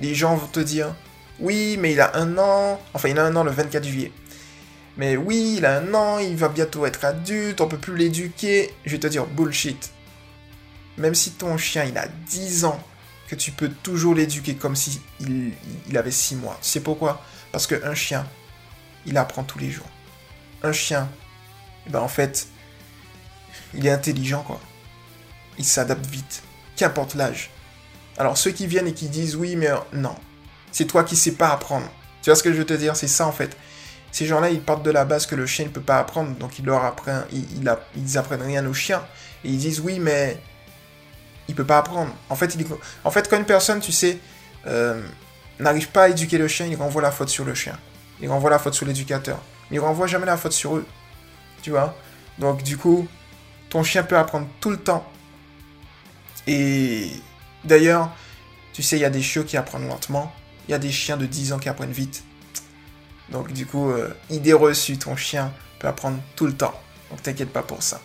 Les 0.00 0.14
gens 0.14 0.36
vont 0.36 0.48
te 0.48 0.60
dire 0.60 0.94
Oui, 1.40 1.76
mais 1.78 1.92
il 1.92 2.00
a 2.00 2.16
un 2.16 2.36
an. 2.38 2.80
Enfin, 2.92 3.08
il 3.08 3.18
a 3.18 3.24
un 3.24 3.34
an 3.36 3.44
le 3.44 3.50
24 3.50 3.84
juillet. 3.84 4.12
Mais 4.96 5.16
oui, 5.16 5.56
il 5.58 5.66
a 5.66 5.78
un 5.78 5.94
an, 5.94 6.18
il 6.18 6.36
va 6.36 6.48
bientôt 6.48 6.86
être 6.86 7.04
adulte, 7.04 7.60
on 7.60 7.66
peut 7.66 7.78
plus 7.78 7.96
l'éduquer. 7.96 8.72
Je 8.84 8.92
vais 8.92 8.98
te 8.98 9.06
dire 9.06 9.26
bullshit. 9.26 9.92
Même 10.96 11.14
si 11.14 11.32
ton 11.32 11.56
chien 11.56 11.84
il 11.84 11.98
a 11.98 12.06
10 12.06 12.64
ans, 12.64 12.80
que 13.28 13.34
tu 13.34 13.50
peux 13.50 13.68
toujours 13.68 14.14
l'éduquer 14.14 14.54
comme 14.54 14.76
si 14.76 15.00
il, 15.20 15.52
avait 15.96 16.12
6 16.12 16.36
mois. 16.36 16.58
Tu 16.62 16.68
sais 16.68 16.80
pourquoi? 16.80 17.22
Parce 17.50 17.66
qu'un 17.66 17.94
chien, 17.94 18.26
il 19.06 19.16
apprend 19.16 19.42
tous 19.42 19.58
les 19.58 19.70
jours. 19.70 19.88
Un 20.62 20.72
chien, 20.72 21.08
eh 21.86 21.90
ben 21.90 22.00
en 22.00 22.08
fait, 22.08 22.46
il 23.74 23.86
est 23.86 23.90
intelligent, 23.90 24.42
quoi. 24.42 24.60
Il 25.58 25.64
s'adapte 25.64 26.06
vite, 26.06 26.42
qu'importe 26.76 27.14
l'âge. 27.14 27.50
Alors 28.16 28.38
ceux 28.38 28.50
qui 28.50 28.66
viennent 28.66 28.86
et 28.86 28.94
qui 28.94 29.08
disent 29.08 29.36
oui, 29.36 29.56
mais 29.56 29.70
non, 29.92 30.14
C'est 30.72 30.86
toi 30.86 31.04
qui 31.04 31.16
sais 31.16 31.32
pas 31.32 31.50
apprendre. 31.50 31.86
Tu 32.22 32.30
vois 32.30 32.36
ce 32.36 32.42
que 32.42 32.52
je 32.52 32.58
veux 32.58 32.66
te 32.66 32.74
dire? 32.74 32.96
C'est 32.96 33.08
ça 33.08 33.26
en 33.26 33.32
fait. 33.32 33.56
Ces 34.12 34.26
gens-là, 34.26 34.50
ils 34.50 34.60
partent 34.60 34.84
de 34.84 34.92
la 34.92 35.04
base 35.04 35.26
que 35.26 35.34
le 35.34 35.44
chien 35.44 35.64
ne 35.64 35.70
peut 35.70 35.80
pas 35.80 35.98
apprendre, 35.98 36.36
donc 36.36 36.58
ils 36.60 36.64
leur 36.64 36.84
apprennent, 36.84 37.24
ils, 37.32 38.22
rien 38.40 38.64
au 38.66 38.72
chien. 38.72 39.04
Et 39.44 39.48
ils 39.48 39.58
disent 39.58 39.80
oui, 39.80 39.98
mais 39.98 40.40
il 41.48 41.54
peut 41.54 41.64
pas 41.64 41.78
apprendre. 41.78 42.12
En 42.30 42.36
fait, 42.36 42.54
il, 42.54 42.64
en 43.02 43.10
fait 43.10 43.28
quand 43.28 43.36
une 43.36 43.44
personne, 43.44 43.80
tu 43.80 43.90
sais, 43.90 44.18
euh, 44.66 45.02
n'arrive 45.58 45.88
pas 45.88 46.04
à 46.04 46.08
éduquer 46.10 46.38
le 46.38 46.46
chien, 46.46 46.66
il 46.66 46.76
renvoie 46.76 47.02
la 47.02 47.10
faute 47.10 47.28
sur 47.28 47.44
le 47.44 47.54
chien. 47.54 47.76
Il 48.20 48.28
renvoie 48.28 48.50
la 48.50 48.60
faute 48.60 48.74
sur 48.74 48.86
l'éducateur. 48.86 49.40
Il 49.70 49.80
renvoie 49.80 50.06
jamais 50.06 50.26
la 50.26 50.36
faute 50.36 50.52
sur 50.52 50.76
eux. 50.76 50.86
Tu 51.62 51.70
vois? 51.70 51.96
Donc 52.38 52.62
du 52.62 52.76
coup, 52.76 53.08
ton 53.74 53.82
chien 53.82 54.04
peut 54.04 54.16
apprendre 54.16 54.46
tout 54.60 54.70
le 54.70 54.76
temps. 54.76 55.04
Et 56.46 57.10
d'ailleurs, 57.64 58.14
tu 58.72 58.84
sais, 58.84 58.96
il 58.96 59.00
y 59.00 59.04
a 59.04 59.10
des 59.10 59.20
chiots 59.20 59.42
qui 59.42 59.56
apprennent 59.56 59.88
lentement. 59.88 60.32
Il 60.68 60.70
y 60.70 60.74
a 60.74 60.78
des 60.78 60.92
chiens 60.92 61.16
de 61.16 61.26
10 61.26 61.54
ans 61.54 61.58
qui 61.58 61.68
apprennent 61.68 61.90
vite. 61.90 62.22
Donc 63.30 63.52
du 63.52 63.66
coup, 63.66 63.90
euh, 63.90 64.14
idée 64.30 64.52
reçue, 64.52 64.96
ton 64.96 65.16
chien 65.16 65.52
peut 65.80 65.88
apprendre 65.88 66.18
tout 66.36 66.46
le 66.46 66.52
temps. 66.52 66.80
Donc 67.10 67.20
t'inquiète 67.22 67.52
pas 67.52 67.64
pour 67.64 67.82
ça. 67.82 68.00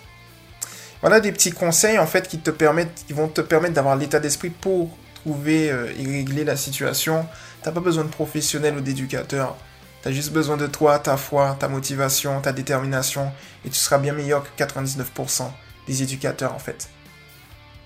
Voilà 1.02 1.20
des 1.20 1.32
petits 1.32 1.52
conseils 1.52 2.00
en 2.00 2.08
fait 2.08 2.28
qui 2.28 2.40
te 2.40 2.50
permettent, 2.50 3.04
qui 3.06 3.14
vont 3.14 3.28
te 3.28 3.42
permettre 3.42 3.76
d'avoir 3.76 3.96
l'état 3.96 4.20
d'esprit 4.20 4.50
pour 4.50 4.98
trouver 5.14 5.70
euh, 5.70 5.94
et 6.00 6.04
régler 6.04 6.46
la 6.46 6.58
situation. 6.58 7.28
T'as 7.62 7.72
pas 7.72 7.80
besoin 7.80 8.06
de 8.06 8.10
professionnel 8.10 8.76
ou 8.76 8.82
d'éducateur. 8.82 9.56
T'as 10.02 10.12
juste 10.12 10.32
besoin 10.32 10.56
de 10.56 10.68
toi, 10.68 10.98
ta 11.00 11.18
foi, 11.18 11.58
ta 11.60 11.68
motivation, 11.68 12.40
ta 12.42 12.54
détermination, 12.54 13.32
et 13.66 13.70
tu 13.70 13.76
seras 13.76 13.98
bien 13.98 14.14
meilleur 14.14 14.44
que 14.44 14.64
99% 14.64 15.44
des 15.88 16.04
éducateurs 16.04 16.54
en 16.54 16.60
fait. 16.60 16.90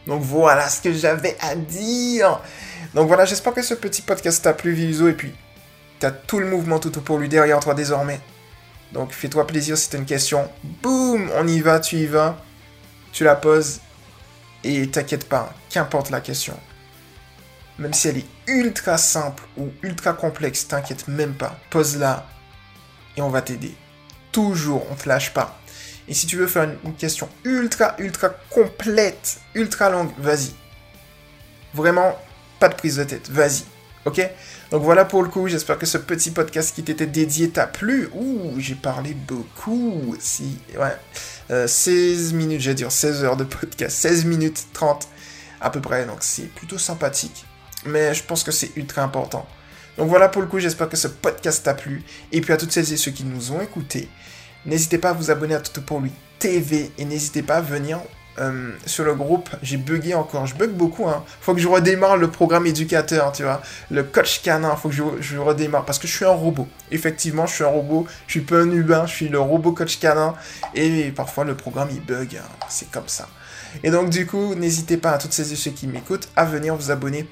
Donc 0.05 0.21
voilà 0.21 0.69
ce 0.69 0.81
que 0.81 0.93
j'avais 0.93 1.35
à 1.39 1.55
dire. 1.55 2.39
Donc 2.93 3.07
voilà, 3.07 3.25
j'espère 3.25 3.53
que 3.53 3.63
ce 3.63 3.73
petit 3.73 4.01
podcast 4.01 4.43
t'a 4.43 4.53
plu, 4.53 4.73
Viso, 4.73 5.07
et 5.07 5.13
puis 5.13 5.33
t'as 5.99 6.11
tout 6.11 6.39
le 6.39 6.45
mouvement 6.45 6.79
tout 6.79 6.91
pour 6.91 7.17
lui 7.17 7.29
derrière 7.29 7.59
toi 7.59 7.73
désormais. 7.73 8.19
Donc 8.91 9.11
fais-toi 9.11 9.47
plaisir 9.47 9.77
si 9.77 9.89
t'as 9.89 9.97
une 9.97 10.05
question. 10.05 10.47
Boum, 10.63 11.31
on 11.35 11.47
y 11.47 11.61
va, 11.61 11.79
tu 11.79 11.95
y 11.95 12.05
vas. 12.05 12.37
Tu 13.11 13.23
la 13.23 13.35
poses, 13.35 13.79
et 14.63 14.87
t'inquiète 14.89 15.27
pas, 15.27 15.53
qu'importe 15.69 16.09
la 16.09 16.21
question 16.21 16.57
même 17.79 17.93
si 17.93 18.07
elle 18.07 18.17
est 18.17 18.25
ultra 18.47 18.97
simple 18.97 19.43
ou 19.57 19.69
ultra 19.81 20.13
complexe, 20.13 20.67
t'inquiète 20.67 21.07
même 21.07 21.33
pas. 21.33 21.57
Pose-la 21.69 22.27
et 23.17 23.21
on 23.21 23.29
va 23.29 23.41
t'aider. 23.41 23.73
Toujours, 24.31 24.85
on 24.91 24.95
te 24.95 25.07
lâche 25.07 25.33
pas. 25.33 25.59
Et 26.07 26.13
si 26.13 26.27
tu 26.27 26.35
veux 26.35 26.47
faire 26.47 26.69
une, 26.83 26.93
question 26.95 27.29
ultra, 27.43 27.95
ultra 27.99 28.29
complète, 28.49 29.39
ultra 29.55 29.89
longue, 29.89 30.11
vas-y. 30.17 30.51
Vraiment, 31.73 32.19
pas 32.59 32.69
de 32.69 32.75
prise 32.75 32.97
de 32.97 33.05
tête, 33.05 33.29
vas-y. 33.29 33.63
Ok? 34.05 34.21
Donc 34.69 34.83
voilà 34.83 35.05
pour 35.05 35.23
le 35.23 35.29
coup, 35.29 35.47
j'espère 35.47 35.77
que 35.77 35.85
ce 35.85 35.97
petit 35.97 36.31
podcast 36.31 36.75
qui 36.75 36.83
t'était 36.83 37.05
dédié 37.05 37.49
t'a 37.49 37.67
plu. 37.67 38.09
Ouh, 38.13 38.55
j'ai 38.57 38.75
parlé 38.75 39.13
beaucoup. 39.13 40.15
Si, 40.19 40.57
ouais. 40.77 41.67
16 41.67 42.33
euh, 42.33 42.35
minutes, 42.35 42.61
j'ai 42.61 42.73
dire 42.73 42.91
16 42.91 43.23
heures 43.23 43.37
de 43.37 43.43
podcast. 43.45 43.95
16 43.95 44.25
minutes 44.25 44.67
30 44.73 45.07
à 45.61 45.69
peu 45.69 45.79
près, 45.79 46.05
donc 46.05 46.17
c'est 46.21 46.53
plutôt 46.53 46.77
sympathique 46.77 47.45
mais 47.85 48.13
je 48.13 48.23
pense 48.23 48.43
que 48.43 48.51
c'est 48.51 48.71
ultra 48.75 49.03
important. 49.03 49.45
Donc 49.97 50.09
voilà 50.09 50.29
pour 50.29 50.41
le 50.41 50.47
coup, 50.47 50.59
j'espère 50.59 50.89
que 50.89 50.97
ce 50.97 51.07
podcast 51.07 51.63
t'a 51.63 51.73
plu. 51.73 52.03
Et 52.31 52.41
puis 52.41 52.53
à 52.53 52.57
toutes 52.57 52.71
celles 52.71 52.91
et 52.91 52.97
ceux 52.97 53.11
qui 53.11 53.23
nous 53.23 53.51
ont 53.51 53.61
écoutés, 53.61 54.09
n'hésitez 54.65 54.97
pas 54.97 55.09
à 55.09 55.13
vous 55.13 55.29
abonner 55.29 55.55
à 55.55 55.59
Tout 55.59 55.81
pour 55.81 55.99
lui 55.99 56.11
TV 56.39 56.91
et 56.97 57.05
n'hésitez 57.05 57.43
pas 57.43 57.57
à 57.57 57.61
venir 57.61 57.99
euh, 58.39 58.71
sur 58.87 59.05
le 59.05 59.13
groupe. 59.13 59.49
J'ai 59.61 59.77
bugué 59.77 60.15
encore, 60.15 60.47
je 60.47 60.55
bug 60.55 60.71
beaucoup. 60.71 61.07
Hein. 61.07 61.23
Faut 61.41 61.53
que 61.53 61.61
je 61.61 61.67
redémarre 61.67 62.17
le 62.17 62.29
programme 62.31 62.65
éducateur, 62.65 63.31
tu 63.31 63.43
vois. 63.43 63.61
Le 63.91 64.03
coach 64.03 64.41
canin, 64.41 64.75
faut 64.75 64.89
que 64.89 64.95
je, 64.95 65.03
je 65.19 65.37
redémarre 65.37 65.85
parce 65.85 65.99
que 65.99 66.07
je 66.07 66.15
suis 66.15 66.25
un 66.25 66.29
robot. 66.29 66.67
Effectivement, 66.91 67.45
je 67.45 67.53
suis 67.53 67.63
un 67.63 67.67
robot. 67.67 68.07
Je 68.25 68.31
suis 68.31 68.41
pas 68.41 68.57
un 68.57 68.71
humain, 68.71 69.05
je 69.05 69.13
suis 69.13 69.29
le 69.29 69.39
robot 69.39 69.73
coach 69.73 69.99
canin. 69.99 70.33
Et 70.73 71.11
parfois 71.11 71.43
le 71.43 71.55
programme 71.55 71.89
il 71.91 72.01
bug, 72.01 72.35
hein. 72.35 72.49
c'est 72.69 72.89
comme 72.89 73.07
ça. 73.07 73.27
Et 73.83 73.91
donc 73.91 74.09
du 74.09 74.25
coup, 74.25 74.55
n'hésitez 74.55 74.97
pas 74.97 75.11
à 75.11 75.17
toutes 75.19 75.33
celles 75.33 75.53
et 75.53 75.55
ceux 75.55 75.71
qui 75.71 75.87
m'écoutent 75.87 76.29
à 76.35 76.45
venir 76.45 76.75
vous 76.75 76.89
abonner 76.89 77.27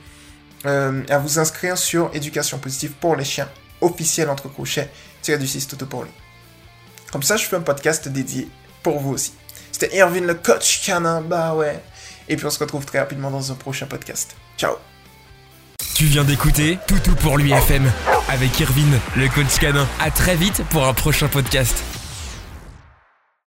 euh, 0.65 1.03
à 1.09 1.17
vous 1.17 1.39
inscrire 1.39 1.77
sur 1.77 2.11
Éducation 2.13 2.57
positive 2.59 2.91
pour 2.99 3.15
les 3.15 3.25
chiens, 3.25 3.49
officiel 3.81 4.29
entre 4.29 4.47
crochets, 4.49 4.89
du 5.27 5.47
6 5.47 5.67
tout 5.67 5.85
pour 5.85 6.03
lui. 6.03 6.11
Comme 7.11 7.23
ça, 7.23 7.37
je 7.37 7.45
fais 7.45 7.55
un 7.55 7.61
podcast 7.61 8.07
dédié 8.07 8.47
pour 8.83 8.99
vous 8.99 9.11
aussi. 9.11 9.33
C'était 9.71 9.95
Irvin 9.95 10.21
le 10.21 10.33
coach 10.33 10.85
canin, 10.85 11.21
bah 11.21 11.53
ouais. 11.53 11.81
Et 12.29 12.35
puis 12.35 12.45
on 12.45 12.49
se 12.49 12.59
retrouve 12.59 12.85
très 12.85 12.99
rapidement 12.99 13.31
dans 13.31 13.51
un 13.51 13.55
prochain 13.55 13.85
podcast. 13.85 14.35
Ciao 14.57 14.75
Tu 15.95 16.05
viens 16.05 16.23
d'écouter 16.23 16.77
Toutou 16.87 17.15
pour 17.15 17.37
lui 17.37 17.51
FM 17.51 17.91
avec 18.29 18.59
Irvin 18.59 18.99
le 19.15 19.27
coach 19.27 19.59
canin. 19.59 19.87
À 19.99 20.11
très 20.11 20.35
vite 20.35 20.63
pour 20.69 20.85
un 20.85 20.93
prochain 20.93 21.27
podcast. 21.27 21.83